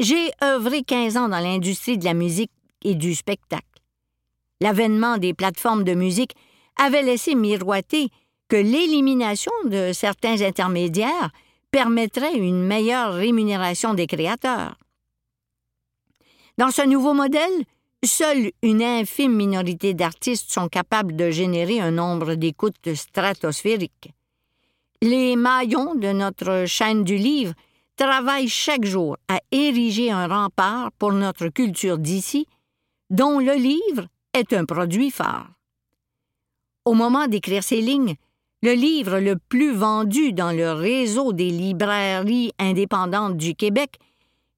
J'ai 0.00 0.30
œuvré 0.42 0.82
15 0.82 1.16
ans 1.16 1.28
dans 1.28 1.38
l'industrie 1.38 1.98
de 1.98 2.04
la 2.04 2.14
musique 2.14 2.50
et 2.82 2.94
du 2.94 3.14
spectacle. 3.14 3.64
L'avènement 4.60 5.18
des 5.18 5.34
plateformes 5.34 5.84
de 5.84 5.94
musique 5.94 6.34
avait 6.76 7.02
laissé 7.02 7.34
miroiter 7.34 8.08
que 8.48 8.56
l'élimination 8.56 9.52
de 9.66 9.92
certains 9.92 10.40
intermédiaires 10.40 11.30
permettrait 11.72 12.36
une 12.36 12.62
meilleure 12.62 13.14
rémunération 13.14 13.94
des 13.94 14.06
créateurs. 14.06 14.76
Dans 16.58 16.70
ce 16.70 16.86
nouveau 16.86 17.14
modèle, 17.14 17.64
seule 18.04 18.52
une 18.62 18.82
infime 18.82 19.34
minorité 19.34 19.94
d'artistes 19.94 20.52
sont 20.52 20.68
capables 20.68 21.16
de 21.16 21.30
générer 21.30 21.80
un 21.80 21.90
nombre 21.90 22.34
d'écoutes 22.34 22.94
stratosphériques. 22.94 24.12
Les 25.00 25.34
maillons 25.34 25.94
de 25.94 26.12
notre 26.12 26.64
chaîne 26.66 27.04
du 27.04 27.16
livre 27.16 27.54
travaillent 27.96 28.48
chaque 28.48 28.84
jour 28.84 29.16
à 29.28 29.40
ériger 29.50 30.10
un 30.10 30.28
rempart 30.28 30.92
pour 30.98 31.12
notre 31.12 31.48
culture 31.48 31.98
d'ici, 31.98 32.46
dont 33.10 33.38
le 33.38 33.54
livre 33.54 34.06
est 34.34 34.52
un 34.52 34.64
produit 34.64 35.10
phare. 35.10 35.50
Au 36.84 36.94
moment 36.94 37.28
d'écrire 37.28 37.64
ces 37.64 37.80
lignes, 37.80 38.16
le 38.62 38.74
livre 38.74 39.18
le 39.18 39.36
plus 39.36 39.74
vendu 39.74 40.32
dans 40.32 40.52
le 40.52 40.72
réseau 40.72 41.32
des 41.32 41.50
librairies 41.50 42.52
indépendantes 42.60 43.36
du 43.36 43.56
Québec 43.56 43.98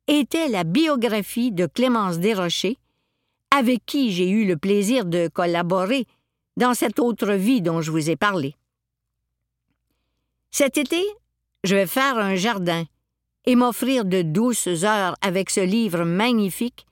était 0.07 0.49
la 0.49 0.65
biographie 0.65 1.51
de 1.51 1.67
Clémence 1.67 2.19
Desrochers, 2.19 2.79
avec 3.51 3.85
qui 3.87 4.13
j'ai 4.13 4.29
eu 4.29 4.45
le 4.45 4.59
plaisir 4.59 5.07
de 5.07 5.29
collaborer 5.29 6.07
dans 6.59 6.75
cette 6.75 6.99
autre 6.99 7.33
vie 7.33 7.63
dont 7.63 7.81
je 7.81 7.91
vous 7.91 8.11
ai 8.11 8.17
parlé. 8.17 8.55
Cet 10.51 10.77
été, 10.77 11.03
je 11.65 11.75
vais 11.75 11.87
faire 11.87 12.19
un 12.19 12.35
jardin 12.35 12.85
et 13.47 13.57
m'offrir 13.57 14.05
de 14.05 14.21
douces 14.21 14.85
heures 14.85 15.17
avec 15.23 15.49
ce 15.49 15.61
livre 15.61 16.05
magnifique, 16.05 16.87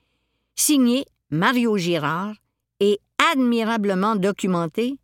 signé 0.54 1.04
Mario 1.30 1.76
Girard 1.76 2.34
et 2.80 3.00
admirablement 3.32 4.16
documenté 4.16 4.96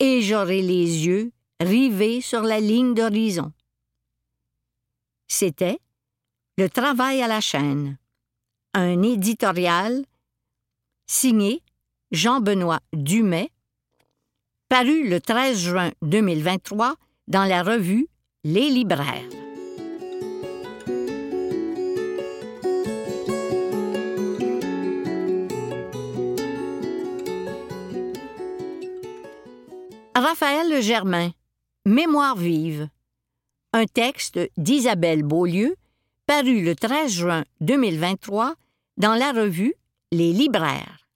et 0.00 0.22
j'aurai 0.22 0.62
les 0.62 1.06
yeux 1.06 1.32
rivés 1.60 2.20
sur 2.20 2.42
la 2.42 2.60
ligne 2.60 2.94
d'horizon. 2.94 3.52
C'était 5.26 5.78
Le 6.56 6.68
travail 6.68 7.22
à 7.22 7.28
la 7.28 7.40
chaîne, 7.40 7.98
un 8.74 9.02
éditorial 9.02 10.04
signé 11.06 11.62
Jean-Benoît 12.10 12.80
Dumais, 12.92 13.50
paru 14.68 15.08
le 15.08 15.20
13 15.20 15.58
juin 15.58 15.90
2023 16.02 16.94
dans 17.26 17.44
la 17.44 17.62
revue 17.62 18.08
Les 18.44 18.70
libraires. 18.70 19.47
Raphaël 30.18 30.82
Germain, 30.82 31.30
Mémoire 31.86 32.36
vive. 32.36 32.88
Un 33.72 33.86
texte 33.86 34.40
d'Isabelle 34.56 35.22
Beaulieu, 35.22 35.76
paru 36.26 36.62
le 36.62 36.74
13 36.74 37.12
juin 37.12 37.44
2023 37.60 38.54
dans 38.96 39.14
la 39.14 39.30
revue 39.30 39.74
Les 40.10 40.32
libraires. 40.32 41.06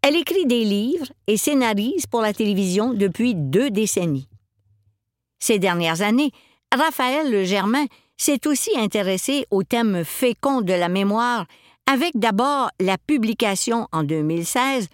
Elle 0.00 0.16
écrit 0.16 0.46
des 0.46 0.64
livres 0.64 1.12
et 1.26 1.36
scénarise 1.36 2.06
pour 2.06 2.22
la 2.22 2.32
télévision 2.32 2.94
depuis 2.94 3.34
deux 3.34 3.70
décennies. 3.70 4.28
Ces 5.38 5.58
dernières 5.58 6.00
années, 6.00 6.32
Raphaël 6.74 7.44
Germain 7.44 7.84
s'est 8.16 8.46
aussi 8.46 8.70
intéressée 8.78 9.46
au 9.50 9.64
thème 9.64 10.02
fécond 10.02 10.62
de 10.62 10.72
la 10.72 10.88
mémoire 10.88 11.44
avec 11.84 12.12
d'abord 12.14 12.70
la 12.80 12.96
publication 12.96 13.86
en 13.92 14.02
2016 14.02 14.88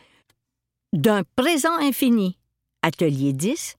d'un 0.96 1.22
présent 1.36 1.76
infini, 1.76 2.38
Atelier 2.82 3.32
10, 3.32 3.76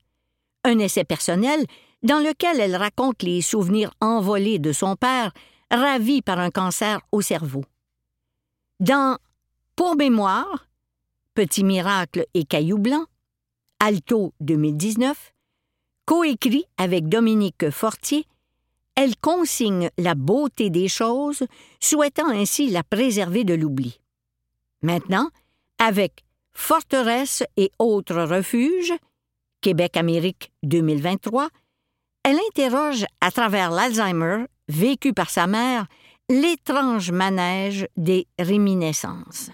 un 0.64 0.80
essai 0.80 1.04
personnel 1.04 1.66
dans 2.04 2.20
lequel 2.20 2.60
elle 2.60 2.76
raconte 2.76 3.24
les 3.24 3.42
souvenirs 3.42 3.92
envolés 4.02 4.60
de 4.60 4.72
son 4.72 4.96
père, 4.96 5.32
ravi 5.72 6.22
par 6.22 6.40
un 6.40 6.52
cancer 6.52 7.00
au 7.12 7.22
cerveau. 7.22 7.64
Dans 8.80 9.18
Pour 9.76 9.96
mémoire, 9.96 10.68
Petit 11.34 11.64
miracle 11.64 12.26
et 12.34 12.46
Caillou 12.46 12.80
blanc, 12.80 13.06
Alto 13.80 14.34
2019, 14.40 15.34
coécrit 16.06 16.66
avec 16.78 17.10
Dominique 17.10 17.70
Fortier, 17.70 18.26
elle 18.96 19.16
consigne 19.18 19.92
la 20.00 20.16
beauté 20.16 20.72
des 20.72 20.88
choses, 20.88 21.46
souhaitant 21.80 22.30
ainsi 22.30 22.72
la 22.72 22.84
préserver 22.84 23.44
de 23.44 23.54
l'oubli. 23.54 24.00
Maintenant, 24.82 25.30
avec 25.78 26.26
Forteresse 26.58 27.44
et 27.56 27.72
autres 27.78 28.24
refuges, 28.24 28.92
Québec-Amérique 29.62 30.52
2023, 30.64 31.50
elle 32.24 32.40
interroge 32.50 33.06
à 33.22 33.30
travers 33.30 33.70
l'Alzheimer, 33.70 34.46
vécu 34.68 35.14
par 35.14 35.30
sa 35.30 35.46
mère, 35.46 35.86
l'étrange 36.30 37.12
manège 37.12 37.88
des 37.96 38.28
réminiscences. 38.40 39.52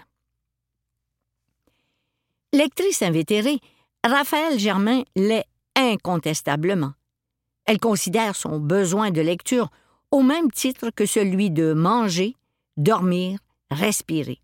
Lectrice 2.54 3.02
invétérée, 3.02 3.60
Raphaël 4.02 4.58
Germain 4.58 5.02
l'est 5.14 5.46
incontestablement. 5.76 6.94
Elle 7.66 7.78
considère 7.78 8.34
son 8.34 8.58
besoin 8.58 9.10
de 9.10 9.20
lecture 9.20 9.68
au 10.10 10.22
même 10.22 10.50
titre 10.50 10.88
que 10.88 11.04
celui 11.04 11.50
de 11.50 11.74
manger, 11.74 12.34
dormir, 12.78 13.38
respirer. 13.70 14.40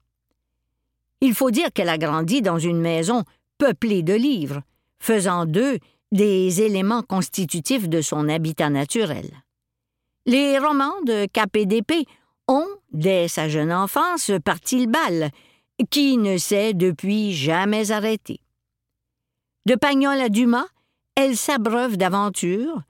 Il 1.20 1.34
faut 1.34 1.50
dire 1.50 1.72
qu'elle 1.72 1.88
a 1.88 1.98
grandi 1.98 2.42
dans 2.42 2.58
une 2.58 2.80
maison 2.80 3.24
peuplée 3.58 4.02
de 4.02 4.14
livres, 4.14 4.62
faisant 4.98 5.46
d'eux 5.46 5.78
des 6.12 6.62
éléments 6.62 7.02
constitutifs 7.02 7.88
de 7.88 8.00
son 8.00 8.28
habitat 8.28 8.70
naturel. 8.70 9.30
Les 10.26 10.58
romans 10.58 11.00
de 11.06 11.26
KPDP 11.26 12.06
ont, 12.48 12.66
dès 12.92 13.28
sa 13.28 13.48
jeune 13.48 13.72
enfance, 13.72 14.30
parti 14.44 14.84
le 14.84 14.90
bal, 14.90 15.30
qui 15.90 16.18
ne 16.18 16.36
s'est 16.36 16.74
depuis 16.74 17.32
jamais 17.32 17.90
arrêté. 17.90 18.40
De 19.66 19.74
Pagnol 19.74 20.20
à 20.20 20.28
Dumas, 20.28 20.66
elle 21.14 21.36
s'abreuve 21.36 21.96
d'aventures, 21.96 22.82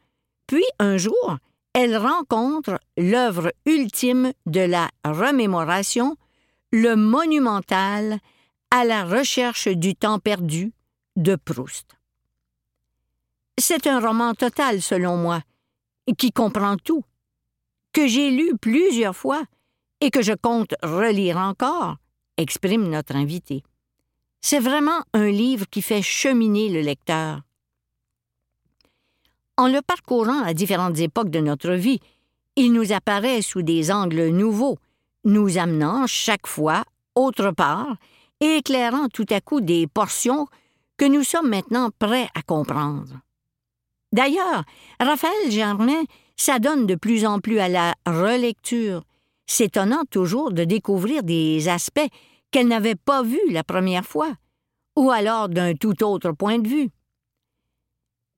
puis 0.47 0.65
un 0.79 0.97
jour, 0.97 1.37
elle 1.75 1.97
rencontre 1.97 2.79
l'œuvre 2.97 3.53
ultime 3.67 4.33
de 4.47 4.61
la 4.61 4.89
remémoration, 5.05 6.17
le 6.73 6.95
monumental 6.95 8.21
à 8.71 8.85
la 8.85 9.05
recherche 9.05 9.69
du 9.69 9.95
temps 9.97 10.19
perdu 10.19 10.73
de 11.17 11.37
Proust. 11.37 11.97
C'est 13.59 13.87
un 13.87 14.01
roman 14.01 14.35
total, 14.35 14.81
selon 14.81 15.17
moi, 15.17 15.43
qui 16.17 16.33
comprend 16.33 16.77
tout, 16.77 17.05
que 17.93 18.07
j'ai 18.07 18.31
lu 18.31 18.57
plusieurs 18.61 19.17
fois 19.17 19.43
et 20.01 20.11
que 20.11 20.23
je 20.23 20.33
compte 20.33 20.75
relire 20.83 21.37
encore, 21.37 21.97
exprime 22.37 22.89
notre 22.89 23.17
invité. 23.17 23.63
C'est 24.41 24.61
vraiment 24.61 25.03
un 25.13 25.31
livre 25.31 25.67
qui 25.69 25.83
fait 25.83 26.03
cheminer 26.03 26.71
le 26.71 26.81
lecteur. 26.81 27.43
En 29.57 29.69
le 29.69 29.83
parcourant 29.83 30.43
à 30.43 30.55
différentes 30.55 30.99
époques 30.99 31.29
de 31.31 31.41
notre 31.41 31.73
vie, 31.73 32.01
il 32.57 32.73
nous 32.73 32.93
apparaît 32.93 33.43
sous 33.43 33.63
des 33.63 33.91
angles 33.91 34.29
nouveaux, 34.29 34.79
nous 35.25 35.59
amenant 35.59 36.07
chaque 36.07 36.47
fois 36.47 36.85
autre 37.15 37.51
part 37.51 37.97
et 38.41 38.57
éclairant 38.57 39.09
tout 39.09 39.27
à 39.31 39.41
coup 39.41 39.61
des 39.61 39.87
portions 39.87 40.47
que 40.97 41.05
nous 41.05 41.23
sommes 41.23 41.49
maintenant 41.49 41.91
prêts 41.99 42.29
à 42.35 42.43
comprendre. 42.43 43.21
D'ailleurs, 44.13 44.65
Raphaël 44.99 45.51
Germain 45.51 46.03
s'adonne 46.37 46.87
de 46.87 46.95
plus 46.95 47.25
en 47.27 47.39
plus 47.39 47.59
à 47.59 47.69
la 47.69 47.95
relecture, 48.07 49.05
s'étonnant 49.47 50.05
toujours 50.11 50.53
de 50.53 50.65
découvrir 50.65 51.23
des 51.23 51.69
aspects 51.69 52.09
qu'elle 52.51 52.69
n'avait 52.69 52.97
pas 52.97 53.23
vus 53.23 53.51
la 53.51 53.63
première 53.63 54.05
fois, 54.05 54.33
ou 54.97 55.11
alors 55.11 55.49
d'un 55.49 55.75
tout 55.75 56.03
autre 56.03 56.33
point 56.33 56.59
de 56.59 56.69
vue. 56.69 56.91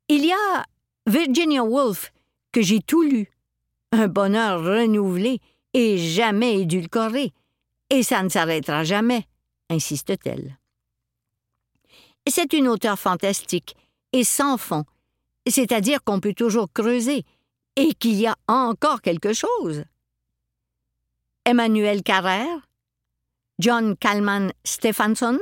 Il 0.09 0.25
y 0.25 0.33
a 0.33 0.67
Virginia 1.07 1.65
Woolf, 1.65 2.13
que 2.53 2.61
j'ai 2.61 2.81
tout 2.81 3.03
lu, 3.03 3.31
un 3.93 4.09
bonheur 4.09 4.63
renouvelé 4.63 5.41
et 5.75 5.99
jamais 5.99 6.61
édulcoré, 6.61 7.33
et 7.91 8.03
ça 8.03 8.23
ne 8.23 8.29
s'arrêtera 8.29 8.85
jamais, 8.85 9.27
insiste-t-elle. 9.71 10.59
C'est 12.27 12.53
une 12.53 12.69
auteure 12.69 12.99
fantastique 12.99 13.77
et 14.13 14.25
sans 14.25 14.57
fond, 14.57 14.85
c'est-à-dire 15.47 16.03
qu'on 16.05 16.21
peut 16.21 16.35
toujours 16.35 16.73
creuser 16.73 17.25
et 17.77 17.95
qu'il 17.95 18.15
y 18.15 18.27
a 18.27 18.37
encore 18.47 19.03
quelque 19.03 19.33
chose. 19.33 19.85
Emmanuel 21.45 22.03
Carrère, 22.03 22.69
John 23.59 23.97
Kalman 23.97 24.53
Stephenson, 24.65 25.39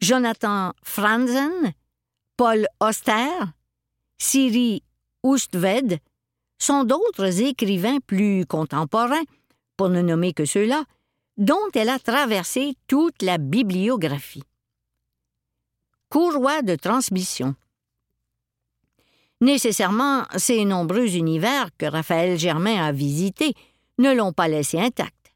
Jonathan 0.00 0.72
Franzen, 0.82 1.72
Paul 2.36 2.66
Auster, 2.80 3.30
Siri 4.18 4.82
Oustved 5.22 6.00
sont 6.64 6.84
d'autres 6.84 7.42
écrivains 7.42 7.98
plus 8.00 8.46
contemporains, 8.46 9.24
pour 9.76 9.88
ne 9.90 10.00
nommer 10.00 10.32
que 10.32 10.44
ceux-là, 10.44 10.84
dont 11.36 11.68
elle 11.74 11.88
a 11.88 11.98
traversé 11.98 12.74
toute 12.86 13.22
la 13.22 13.38
bibliographie. 13.38 14.44
Courroie 16.08 16.62
de 16.62 16.76
transmission. 16.76 17.54
Nécessairement, 19.40 20.24
ces 20.36 20.64
nombreux 20.64 21.16
univers 21.16 21.68
que 21.76 21.86
Raphaël 21.86 22.38
Germain 22.38 22.86
a 22.86 22.92
visités 22.92 23.52
ne 23.98 24.12
l'ont 24.12 24.32
pas 24.32 24.48
laissé 24.48 24.78
intact. 24.78 25.34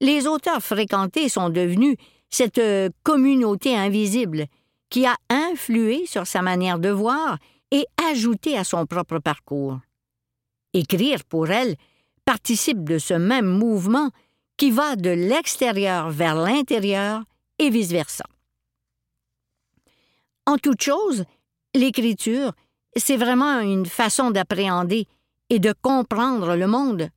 Les 0.00 0.26
auteurs 0.26 0.62
fréquentés 0.62 1.28
sont 1.28 1.48
devenus 1.48 1.96
cette 2.30 2.60
communauté 3.02 3.74
invisible 3.74 4.46
qui 4.90 5.06
a 5.06 5.16
influé 5.30 6.06
sur 6.06 6.26
sa 6.26 6.42
manière 6.42 6.78
de 6.78 6.90
voir 6.90 7.38
et 7.70 7.86
ajouté 8.10 8.56
à 8.56 8.62
son 8.62 8.86
propre 8.86 9.18
parcours. 9.18 9.78
Écrire, 10.74 11.24
pour 11.24 11.50
elle, 11.50 11.76
participe 12.24 12.84
de 12.84 12.98
ce 12.98 13.14
même 13.14 13.46
mouvement 13.46 14.10
qui 14.56 14.70
va 14.70 14.96
de 14.96 15.10
l'extérieur 15.10 16.10
vers 16.10 16.34
l'intérieur 16.34 17.22
et 17.58 17.70
vice-versa. 17.70 18.24
En 20.46 20.58
toute 20.58 20.82
chose, 20.82 21.24
l'écriture, 21.74 22.52
c'est 22.96 23.16
vraiment 23.16 23.60
une 23.60 23.86
façon 23.86 24.30
d'appréhender 24.30 25.06
et 25.48 25.58
de 25.58 25.72
comprendre 25.80 26.56
le 26.56 26.66
monde, 26.66 27.08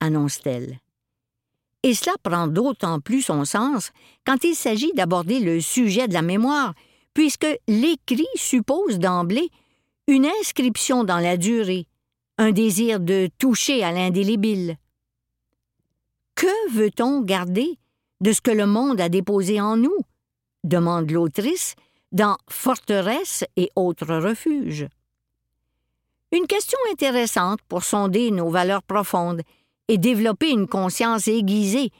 annonce-t-elle. 0.00 0.80
Et 1.82 1.94
cela 1.94 2.14
prend 2.22 2.48
d'autant 2.48 3.00
plus 3.00 3.22
son 3.22 3.44
sens 3.44 3.92
quand 4.26 4.44
il 4.44 4.54
s'agit 4.54 4.92
d'aborder 4.94 5.40
le 5.40 5.60
sujet 5.60 6.08
de 6.08 6.14
la 6.14 6.22
mémoire, 6.22 6.74
puisque 7.14 7.46
l'écrit 7.68 8.26
suppose 8.34 8.98
d'emblée 8.98 9.50
une 10.08 10.26
inscription 10.40 11.04
dans 11.04 11.18
la 11.18 11.36
durée, 11.36 11.86
un 12.38 12.52
désir 12.52 13.00
de 13.00 13.28
toucher 13.38 13.82
à 13.82 13.92
l'indélébile. 13.92 14.76
Que 16.34 16.70
veut-on 16.72 17.22
garder 17.22 17.78
de 18.20 18.32
ce 18.32 18.40
que 18.40 18.50
le 18.50 18.66
monde 18.66 19.00
a 19.00 19.08
déposé 19.08 19.60
en 19.60 19.76
nous? 19.76 19.96
demande 20.64 21.10
l'autrice 21.10 21.76
dans 22.12 22.36
Forteresse 22.50 23.44
et 23.56 23.70
autres 23.76 24.14
refuges. 24.16 24.88
Une 26.32 26.46
question 26.46 26.78
intéressante 26.90 27.60
pour 27.68 27.84
sonder 27.84 28.30
nos 28.30 28.50
valeurs 28.50 28.82
profondes 28.82 29.42
et 29.88 29.96
développer 29.96 30.50
une 30.50 30.66
conscience 30.66 31.28
aiguisée 31.28 31.90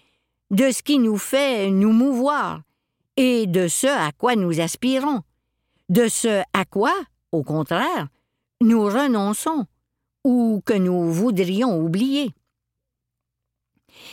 de 0.50 0.70
ce 0.70 0.82
qui 0.82 0.98
nous 0.98 1.16
fait 1.16 1.70
nous 1.70 1.92
mouvoir 1.92 2.62
et 3.16 3.46
de 3.46 3.68
ce 3.68 3.86
à 3.86 4.10
quoi 4.12 4.36
nous 4.36 4.60
aspirons, 4.60 5.22
de 5.88 6.08
ce 6.08 6.42
à 6.52 6.64
quoi, 6.64 6.92
au 7.32 7.42
contraire, 7.42 8.08
nous 8.60 8.84
renonçons 8.84 9.66
ou 10.26 10.60
que 10.66 10.72
nous 10.72 11.12
voudrions 11.12 11.78
oublier. 11.78 12.32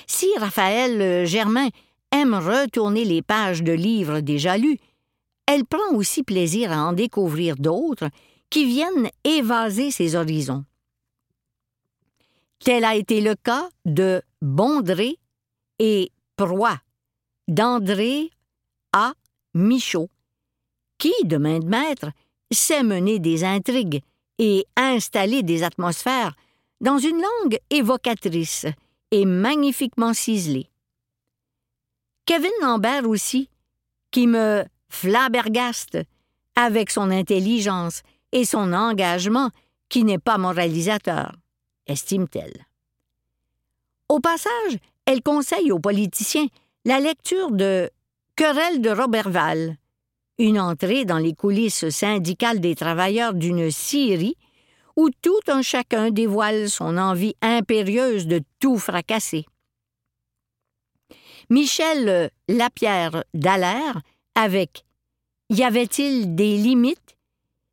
Si 0.06 0.28
Raphaël 0.38 1.26
Germain 1.26 1.70
aime 2.12 2.36
retourner 2.36 3.04
les 3.04 3.24
pages 3.24 3.64
de 3.64 3.72
livres 3.72 4.20
déjà 4.20 4.60
lus, 4.60 4.78
elle 5.48 5.66
prend 5.66 5.96
aussi 5.96 6.22
plaisir 6.22 6.72
à 6.72 6.86
en 6.86 6.94
découvrir 6.94 7.56
d'autres 7.56 8.10
qui 8.52 8.66
viennent 8.66 9.10
évaser 9.24 9.90
ses 9.90 10.16
horizons. 10.16 10.66
Tel 12.60 12.86
a 12.86 12.96
été 12.96 13.20
le 13.20 13.34
cas 13.34 13.68
de 13.86 14.22
Bondré 14.40 15.18
et 15.80 16.12
Proie, 16.36 16.80
d'André 17.48 18.30
A. 18.92 19.14
Michaud, 19.56 20.10
qui, 21.00 21.14
de 21.24 21.38
main 21.38 21.58
de 21.58 21.66
maître, 21.66 22.12
sait 22.52 22.84
mener 22.84 23.18
des 23.18 23.44
intrigues 23.44 24.04
et 24.40 24.66
installer 24.76 25.44
des 25.44 25.64
atmosphères 25.64 26.36
dans 26.82 26.98
une 26.98 27.22
langue 27.22 27.60
évocatrice 27.70 28.66
et 29.12 29.26
magnifiquement 29.26 30.14
ciselée. 30.14 30.70
Kevin 32.26 32.52
Lambert 32.62 33.08
aussi, 33.08 33.50
qui 34.12 34.28
me 34.28 34.64
flabbergaste 34.90 35.98
avec 36.56 36.90
son 36.90 37.10
intelligence 37.12 38.02
et 38.32 38.46
son 38.46 38.74
engagement 38.74 39.50
qui 39.90 40.04
n'est 40.04 40.20
pas 40.20 40.38
moralisateur, 40.38 41.36
estime-t-elle. 41.88 42.66
Au 44.10 44.20
passage, 44.20 44.78
elle 45.06 45.22
conseille 45.22 45.72
aux 45.72 45.80
politiciens 45.80 46.48
la 46.86 47.00
lecture 47.00 47.52
de 47.52 47.90
Querelle 48.36 48.82
de 48.82 48.90
Robertval, 48.90 49.78
une 50.40 50.60
entrée 50.60 51.06
dans 51.06 51.18
les 51.18 51.34
coulisses 51.34 51.90
syndicales 51.90 52.60
des 52.60 52.76
travailleurs 52.76 53.34
d'une 53.34 53.72
Syrie 53.72 54.38
où 54.96 55.10
tout 55.22 55.40
un 55.48 55.62
chacun 55.62 56.12
dévoile 56.12 56.70
son 56.70 56.98
envie 56.98 57.36
impérieuse 57.42 58.28
de 58.28 58.42
tout 58.60 58.78
fracasser. 58.78 59.46
Michel 61.50 62.30
Lapierre 62.48 63.24
Dallaire 63.34 64.02
avec 64.36 64.86
Y 65.50 65.64
avait-il 65.64 66.36
des 66.36 66.58
limites? 66.58 67.18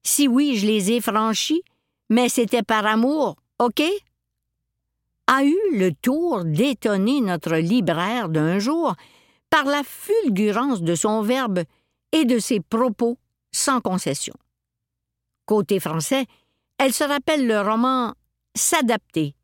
Si 0.03 0.29
oui, 0.29 0.57
je 0.57 0.67
les 0.67 0.93
ai 0.93 1.01
franchies, 1.01 1.63
mais 2.09 2.29
c'était 2.29 2.63
par 2.63 2.87
amour, 2.87 3.37
OK? 3.59 3.83
a 5.31 5.45
eu 5.45 5.57
le 5.73 5.93
tour 5.93 6.45
d'étonner 6.45 7.21
notre 7.21 7.55
libraire 7.55 8.29
d'un 8.29 8.59
jour 8.59 8.97
par 9.49 9.65
la 9.65 9.83
fulgurance 9.85 10.83
de 10.83 10.97
son 10.97 11.23
verbe 11.23 11.63
et 12.13 12.25
de 12.25 12.39
ses 12.39 12.61
propos 12.61 13.19
sans 13.53 13.81
concession. 13.81 14.35
Côté 15.47 15.81
français, 15.81 16.27
elle 16.79 16.93
se 16.93 17.05
rappelle 17.05 17.47
le 17.47 17.61
roman 17.61 18.15
S'adapter 18.55 19.35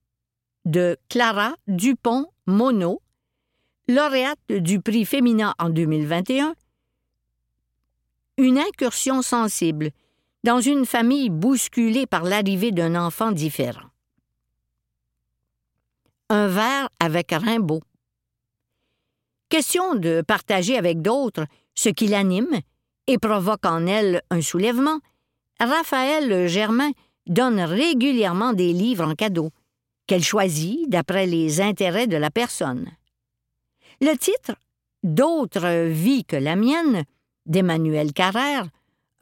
de 0.64 0.96
Clara 1.09 1.55
Dupont-Mono, 1.68 3.00
lauréate 3.88 4.38
du 4.48 4.81
prix 4.81 5.05
féminin 5.05 5.55
en 5.59 5.70
2021, 5.70 6.55
une 8.38 8.59
incursion 8.59 9.22
sensible 9.22 9.90
dans 10.44 10.61
une 10.61 10.85
famille 10.85 11.31
bousculée 11.31 12.07
par 12.07 12.24
l'arrivée 12.24 12.72
d'un 12.72 12.94
enfant 12.94 13.33
différent. 13.33 13.88
Un 16.29 16.48
verre 16.48 16.88
avec 16.98 17.31
Rimbaud. 17.31 17.83
Question 19.48 19.94
de 19.94 20.22
partager 20.26 20.76
avec 20.76 21.00
d'autres 21.00 21.46
ce 21.76 21.88
qui 21.88 22.08
l'anime 22.08 22.60
et 23.06 23.18
provoque 23.18 23.64
en 23.64 23.86
elle 23.86 24.22
un 24.30 24.40
soulèvement, 24.40 24.98
Raphaël 25.60 26.48
Germain 26.48 26.90
donne 27.26 27.60
régulièrement 27.60 28.52
des 28.52 28.72
livres 28.72 29.04
en 29.04 29.14
cadeau, 29.14 29.50
qu'elle 30.06 30.24
choisit 30.24 30.88
d'après 30.88 31.26
les 31.26 31.60
intérêts 31.60 32.06
de 32.06 32.16
la 32.16 32.30
personne. 32.30 32.90
Le 34.00 34.14
titre 34.16 34.54
D'autres 35.02 35.88
vies 35.88 36.24
que 36.24 36.36
la 36.36 36.56
mienne 36.56 37.04
d'Emmanuel 37.46 38.12
Carrère 38.12 38.66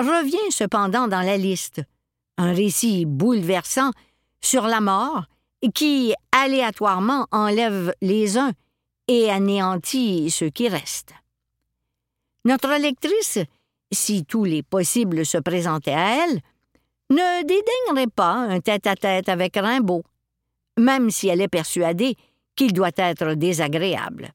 revient 0.00 0.50
cependant 0.50 1.08
dans 1.08 1.20
la 1.20 1.36
liste, 1.36 1.82
un 2.38 2.52
récit 2.52 3.04
bouleversant 3.04 3.90
sur 4.40 4.66
la 4.66 4.80
mort 4.80 5.24
qui 5.74 6.14
aléatoirement 6.32 7.26
enlève 7.32 7.94
les 8.00 8.38
uns 8.38 8.52
et 9.08 9.30
anéantit 9.30 10.30
ceux 10.30 10.50
qui 10.50 10.68
restent. 10.68 11.14
Notre 12.44 12.78
lectrice, 12.78 13.38
si 13.90 14.24
tous 14.24 14.44
les 14.44 14.62
possibles 14.62 15.24
se 15.24 15.38
présentaient 15.38 15.94
à 15.94 16.24
elle, 16.24 16.40
ne 17.11 17.42
dédaignerait 17.42 18.11
pas 18.11 18.35
un 18.35 18.61
tête-à-tête 18.61 19.28
avec 19.28 19.57
Rimbaud, 19.57 20.02
même 20.78 21.11
si 21.11 21.28
elle 21.28 21.40
est 21.40 21.48
persuadée 21.48 22.16
qu'il 22.57 22.72
doit 22.72 22.90
être 22.96 23.35
désagréable. 23.35 24.33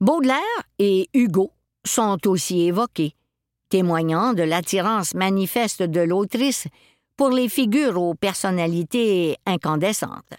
Baudelaire 0.00 0.40
et 0.78 1.08
Hugo 1.14 1.52
sont 1.84 2.26
aussi 2.26 2.62
évoqués, 2.62 3.14
témoignant 3.68 4.32
de 4.32 4.42
l'attirance 4.42 5.14
manifeste 5.14 5.82
de 5.82 6.00
l'autrice 6.00 6.66
pour 7.16 7.30
les 7.30 7.48
figures 7.48 8.00
aux 8.00 8.14
personnalités 8.14 9.36
incandescentes. 9.46 10.34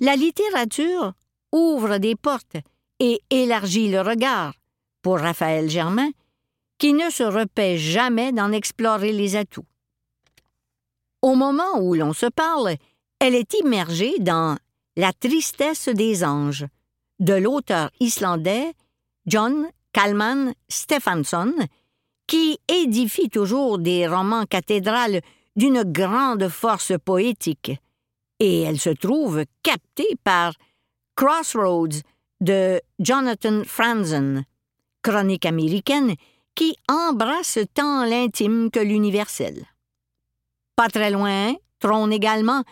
La 0.00 0.16
littérature 0.16 1.12
ouvre 1.52 1.98
des 1.98 2.16
portes 2.16 2.56
et 2.98 3.20
élargit 3.30 3.90
le 3.90 4.00
regard 4.00 4.54
pour 5.02 5.18
Raphaël 5.18 5.68
Germain, 5.68 6.10
qui 6.78 6.92
ne 6.92 7.10
se 7.10 7.22
repaît 7.22 7.78
jamais 7.78 8.32
d'en 8.32 8.52
explorer 8.52 9.12
les 9.12 9.36
atouts. 9.36 9.66
Au 11.20 11.34
moment 11.34 11.78
où 11.80 11.94
l'on 11.94 12.12
se 12.12 12.26
parle, 12.26 12.76
elle 13.20 13.34
est 13.34 13.54
immergée 13.54 14.18
dans 14.18 14.56
La 14.96 15.12
tristesse 15.12 15.88
des 15.88 16.24
anges 16.24 16.66
de 17.20 17.34
l'auteur 17.34 17.90
islandais 18.00 18.72
John 19.26 19.68
Kalman 19.92 20.52
Stefansson, 20.68 21.54
qui 22.26 22.58
édifie 22.66 23.28
toujours 23.28 23.78
des 23.78 24.08
romans 24.08 24.44
cathédrales 24.46 25.20
d'une 25.54 25.84
grande 25.84 26.48
force 26.48 26.92
poétique, 27.04 27.72
et 28.40 28.62
elle 28.62 28.80
se 28.80 28.90
trouve 28.90 29.44
captée 29.62 30.16
par 30.24 30.54
Crossroads 31.14 32.00
de 32.42 32.80
Jonathan 32.98 33.62
Franzen, 33.64 34.44
chronique 35.02 35.46
américaine 35.46 36.16
qui 36.54 36.76
embrasse 36.88 37.60
tant 37.72 38.04
l'intime 38.04 38.70
que 38.70 38.80
l'universel. 38.80 39.64
Pas 40.76 40.88
très 40.88 41.10
loin 41.10 41.54
trône 41.78 42.12
également 42.12 42.64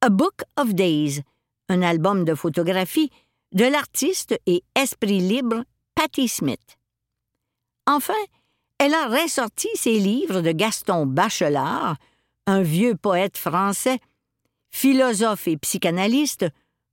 A 0.00 0.10
Book 0.10 0.42
of 0.56 0.74
Days, 0.74 1.22
un 1.68 1.82
album 1.82 2.24
de 2.24 2.34
photographie 2.34 3.10
de 3.52 3.64
l'artiste 3.64 4.40
et 4.46 4.62
esprit 4.76 5.20
libre 5.20 5.64
Patti 5.94 6.28
Smith. 6.28 6.78
Enfin, 7.86 8.14
elle 8.78 8.94
a 8.94 9.08
ressorti 9.08 9.68
ses 9.74 9.98
livres 9.98 10.40
de 10.40 10.52
Gaston 10.52 11.06
Bachelard, 11.06 11.96
un 12.46 12.62
vieux 12.62 12.94
poète 12.94 13.36
français, 13.36 13.98
philosophe 14.70 15.48
et 15.48 15.56
psychanalyste, 15.56 16.46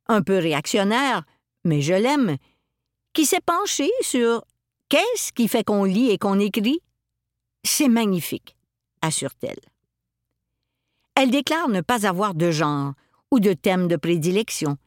un 0.08 0.22
peu 0.22 0.38
réactionnaire, 0.38 1.24
mais 1.64 1.82
je 1.82 1.94
l'aime, 1.94 2.38
qui 3.14 3.26
s'est 3.26 3.42
penché 3.46 3.90
sur 4.02 4.44
qu'est-ce 4.90 5.32
qui 5.32 5.48
fait 5.48 5.64
qu'on 5.64 5.84
lit 5.84 6.10
et 6.10 6.18
qu'on 6.18 6.40
écrit. 6.40 6.82
C'est 7.64 7.88
magnifique, 7.88 8.56
assure-t-elle. 9.02 9.60
Elle 11.16 11.32
déclare 11.32 11.70
ne 11.70 11.82
pas 11.82 12.08
avoir 12.08 12.34
de 12.34 12.52
genre 12.52 12.94
ou 13.32 13.40
de 13.40 13.54
thème 13.54 13.88
de 13.88 13.96
prédilection, 13.96 14.78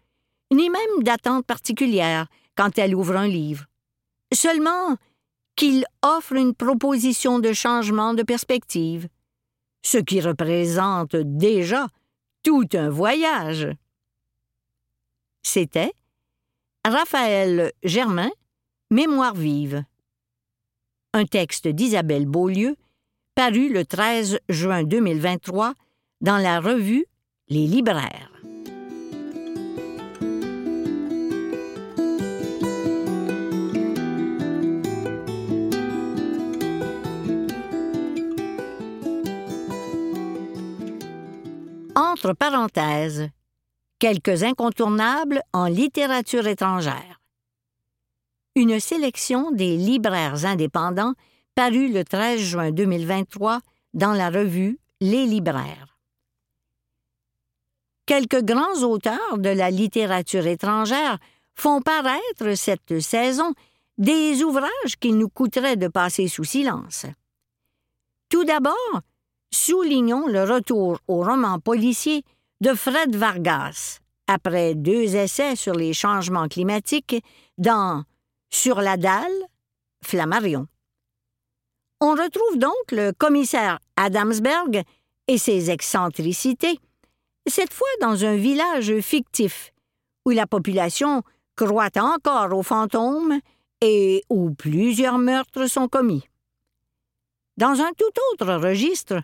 ni 0.53 0.71
même 0.71 1.03
d'attente 1.03 1.47
particulière 1.47 2.27
quand 2.57 2.79
elle 2.79 2.95
ouvre 2.95 3.17
un 3.17 3.29
livre. 3.29 3.67
Seulement 4.33 4.97
qu'il 5.57 5.87
offre 6.03 6.35
une 6.35 6.55
proposition 6.55 7.39
de 7.39 7.53
changement 7.53 8.13
de 8.13 8.23
perspective, 8.23 9.09
ce 9.83 9.99
qui 9.99 10.21
représente 10.21 11.17
déjà 11.17 11.87
tout 12.43 12.69
un 12.75 12.91
voyage. 12.91 13.69
C'était 15.43 15.93
Raphaël 16.89 17.73
Germain, 17.83 18.31
Mémoire 18.93 19.35
vive. 19.35 19.83
Un 21.15 21.25
texte 21.25 21.67
d'Isabelle 21.67 22.27
Beaulieu, 22.27 22.77
paru 23.35 23.73
le 23.73 23.85
13 23.85 24.39
juin 24.49 24.85
2023 24.85 25.75
dans 26.21 26.39
la 26.39 26.61
revue 26.61 27.05
Les 27.49 27.67
libraires. 27.67 28.31
Entre 41.97 42.33
parenthèses, 42.33 43.29
quelques 43.99 44.43
incontournables 44.43 45.43
en 45.53 45.67
littérature 45.67 46.47
étrangère. 46.47 47.21
Une 48.55 48.81
sélection 48.81 49.51
des 49.51 49.77
libraires 49.77 50.45
indépendants 50.45 51.15
parue 51.55 51.89
le 51.89 52.05
13 52.05 52.41
juin 52.41 52.71
2023 52.71 53.61
dans 53.95 54.13
la 54.13 54.31
revue 54.31 54.79
Les 55.01 55.27
libraires. 55.27 55.99
Quelques 58.07 58.43
grands 58.43 58.83
auteurs 58.83 59.39
de 59.39 59.49
la 59.49 59.71
littérature 59.71 60.47
étrangère 60.47 61.19
font 61.55 61.81
paraître 61.81 62.55
cette 62.55 63.01
saison 63.01 63.53
des 63.99 64.43
ouvrages 64.45 64.97
qu'il 65.01 65.19
nous 65.19 65.29
coûterait 65.29 65.77
de 65.77 65.89
passer 65.89 66.29
sous 66.29 66.45
silence. 66.45 67.07
Tout 68.29 68.45
d'abord, 68.45 69.01
soulignons 69.51 70.27
le 70.29 70.45
retour 70.45 70.99
au 71.09 71.23
roman 71.23 71.59
policier 71.59 72.23
de 72.61 72.75
Fred 72.75 73.15
Vargas, 73.15 74.01
après 74.27 74.75
deux 74.75 75.15
essais 75.17 75.57
sur 75.57 75.75
les 75.75 75.93
changements 75.93 76.49
climatiques 76.49 77.23
dans 77.59 78.05
Sur 78.51 78.81
la 78.81 78.97
dalle, 78.97 79.33
Flammarion. 80.03 80.67
On 82.01 82.13
retrouve 82.13 82.59
donc 82.59 82.93
le 82.93 83.13
commissaire 83.13 83.79
Adamsberg 83.97 84.83
et 85.29 85.39
ses 85.39 85.71
excentricités, 85.71 86.79
Cette 87.49 87.73
fois 87.73 87.89
dans 88.01 88.25
un 88.25 88.37
village 88.37 89.01
fictif, 89.01 89.73
où 90.25 90.31
la 90.31 90.47
population 90.47 91.23
croit 91.57 91.97
encore 91.97 92.53
aux 92.53 92.63
fantômes 92.63 93.39
et 93.81 94.25
où 94.31 94.53
plusieurs 94.55 95.19
meurtres 95.19 95.67
sont 95.67 95.89
commis. 95.89 96.25
Dans 97.57 97.81
un 97.81 97.93
tout 97.93 98.13
autre 98.33 98.55
registre, 98.55 99.23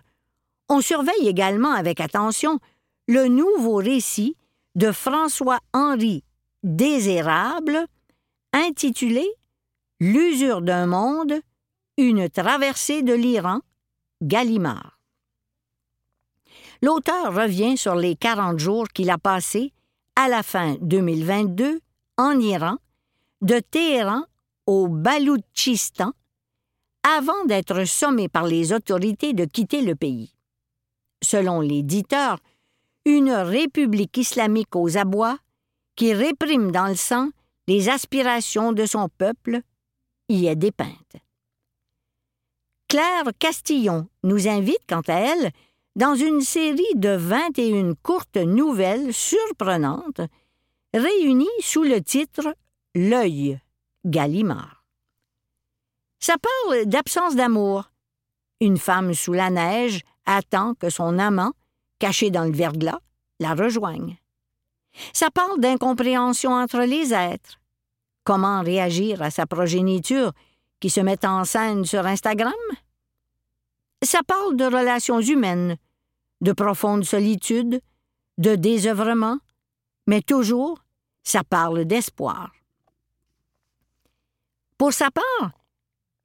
on 0.69 0.81
surveille 0.81 1.27
également 1.27 1.73
avec 1.73 1.99
attention 1.99 2.59
le 3.07 3.27
nouveau 3.27 3.75
récit 3.75 4.35
de 4.75 4.91
François-Henri 4.91 6.23
Désérable, 6.63 7.85
intitulé 8.53 9.25
L'usure 9.99 10.61
d'un 10.61 10.85
monde, 10.85 11.33
une 11.97 12.29
traversée 12.29 13.03
de 13.03 13.13
l'Iran, 13.13 13.59
Gallimard. 14.21 14.99
L'auteur 16.81 17.33
revient 17.33 17.77
sur 17.77 17.95
les 17.95 18.15
40 18.15 18.59
jours 18.59 18.87
qu'il 18.89 19.09
a 19.09 19.17
passés 19.17 19.71
à 20.15 20.27
la 20.27 20.43
fin 20.43 20.75
2022 20.81 21.79
en 22.17 22.39
Iran, 22.39 22.77
de 23.41 23.59
Téhéran 23.59 24.23
au 24.65 24.87
Baloutchistan, 24.87 26.11
avant 27.03 27.45
d'être 27.45 27.85
sommé 27.85 28.27
par 28.29 28.45
les 28.45 28.73
autorités 28.73 29.33
de 29.33 29.45
quitter 29.45 29.81
le 29.81 29.95
pays. 29.95 30.33
Selon 31.21 31.61
l'éditeur, 31.61 32.39
une 33.05 33.31
république 33.31 34.17
islamique 34.17 34.75
aux 34.75 34.97
abois 34.97 35.37
qui 35.95 36.13
réprime 36.13 36.71
dans 36.71 36.87
le 36.87 36.95
sang 36.95 37.29
les 37.67 37.89
aspirations 37.89 38.73
de 38.73 38.85
son 38.85 39.09
peuple 39.09 39.61
y 40.29 40.47
est 40.47 40.55
dépeinte. 40.55 41.15
Claire 42.87 43.31
Castillon 43.39 44.07
nous 44.23 44.47
invite, 44.47 44.85
quant 44.87 45.01
à 45.07 45.15
elle, 45.15 45.51
dans 45.95 46.15
une 46.15 46.41
série 46.41 46.95
de 46.95 47.09
21 47.09 47.93
courtes 48.01 48.37
nouvelles 48.37 49.13
surprenantes 49.13 50.21
réunies 50.93 51.47
sous 51.59 51.83
le 51.83 52.01
titre 52.01 52.55
L'œil, 52.95 53.59
Gallimard. 54.05 54.85
Ça 56.19 56.35
parle 56.37 56.85
d'absence 56.85 57.35
d'amour. 57.35 57.91
Une 58.61 58.77
femme 58.77 59.13
sous 59.13 59.33
la 59.33 59.49
neige 59.49 60.01
attend 60.25 60.75
que 60.75 60.89
son 60.89 61.17
amant, 61.19 61.53
caché 62.03 62.31
dans 62.31 62.43
le 62.43 62.51
verglas, 62.51 62.99
la 63.39 63.53
rejoigne. 63.53 64.17
Ça 65.13 65.31
parle 65.31 65.61
d'incompréhension 65.61 66.51
entre 66.51 66.81
les 66.81 67.13
êtres. 67.13 67.61
Comment 68.25 68.61
réagir 68.61 69.21
à 69.21 69.31
sa 69.31 69.45
progéniture 69.45 70.33
qui 70.81 70.89
se 70.89 70.99
met 70.99 71.25
en 71.25 71.45
scène 71.45 71.85
sur 71.85 72.05
Instagram? 72.05 72.51
Ça 74.01 74.19
parle 74.27 74.57
de 74.57 74.65
relations 74.65 75.21
humaines, 75.21 75.77
de 76.41 76.51
profonde 76.51 77.05
solitude, 77.05 77.79
de 78.37 78.55
désœuvrement, 78.55 79.37
mais 80.05 80.21
toujours, 80.21 80.83
ça 81.23 81.45
parle 81.45 81.85
d'espoir. 81.85 82.51
Pour 84.77 84.91
sa 84.91 85.09
part, 85.09 85.51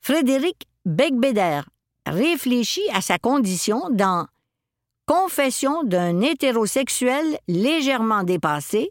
Frédéric 0.01 0.67
Becbéder 0.85 1.61
réfléchit 2.05 2.91
à 2.93 3.01
sa 3.01 3.19
condition 3.19 3.91
dans 3.91 4.27
Confession 5.09 5.85
d'un 5.85 6.21
hétérosexuel 6.21 7.39
légèrement 7.49 8.25
dépassé, 8.25 8.91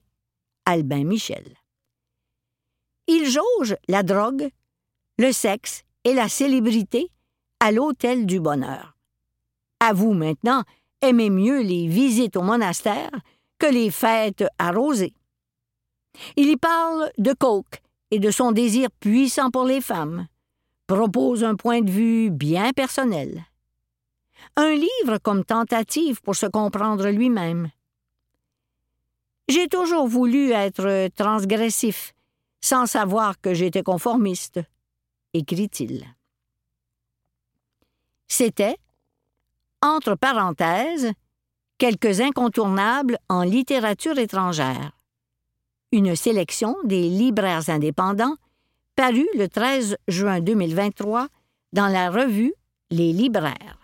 Albin 0.66 1.04
Michel. 1.04 1.46
Il 3.06 3.30
jauge 3.30 3.76
la 3.88 4.02
drogue, 4.02 4.50
le 5.20 5.32
sexe 5.32 5.84
et 6.06 6.16
la 6.16 6.28
célébrité 6.28 7.12
à 7.60 7.72
l'hôtel 7.72 8.26
du 8.26 8.40
bonheur. 8.40 8.98
À 9.80 9.94
vous 9.94 10.14
maintenant, 10.14 10.64
aimez 11.04 11.30
mieux 11.30 11.62
les 11.62 11.88
visites 11.88 12.36
au 12.36 12.42
monastère 12.42 13.12
que 13.60 13.68
les 13.68 13.92
fêtes 13.92 14.44
arrosées. 14.58 15.14
Il 16.36 16.50
y 16.50 16.58
parle 16.58 17.12
de 17.20 17.34
coke 17.34 17.84
et 18.10 18.18
de 18.18 18.32
son 18.32 18.54
désir 18.54 18.90
puissant 19.00 19.52
pour 19.52 19.66
les 19.66 19.82
femmes, 19.82 20.26
propose 20.88 21.44
un 21.44 21.54
point 21.56 21.82
de 21.82 21.92
vue 21.92 22.32
bien 22.32 22.72
personnel. 22.74 23.46
Un 24.56 24.72
livre 24.72 25.18
comme 25.22 25.44
tentative 25.44 26.22
pour 26.22 26.36
se 26.36 26.46
comprendre 26.46 27.10
lui-même. 27.10 27.70
J'ai 29.48 29.68
toujours 29.68 30.08
voulu 30.08 30.52
être 30.52 31.10
transgressif, 31.16 32.14
sans 32.60 32.86
savoir 32.86 33.40
que 33.40 33.54
j'étais 33.54 33.84
conformiste, 33.84 34.60
écrit-il. 35.34 36.06
C'était, 38.28 38.78
entre 39.82 40.16
parenthèses, 40.16 41.14
quelques 41.78 42.20
incontournables 42.20 43.18
en 43.30 43.44
littérature 43.44 44.18
étrangère. 44.18 44.92
Une 45.92 46.16
sélection 46.16 46.76
des 46.84 47.10
libraires 47.10 47.70
indépendants 47.70 48.36
parue 48.96 49.30
le 49.36 49.48
13 49.48 49.98
juin 50.08 50.42
2023 50.42 51.28
dans 51.72 51.88
la 51.88 52.10
revue 52.10 52.54
Les 52.90 53.14
libraires. 53.14 53.77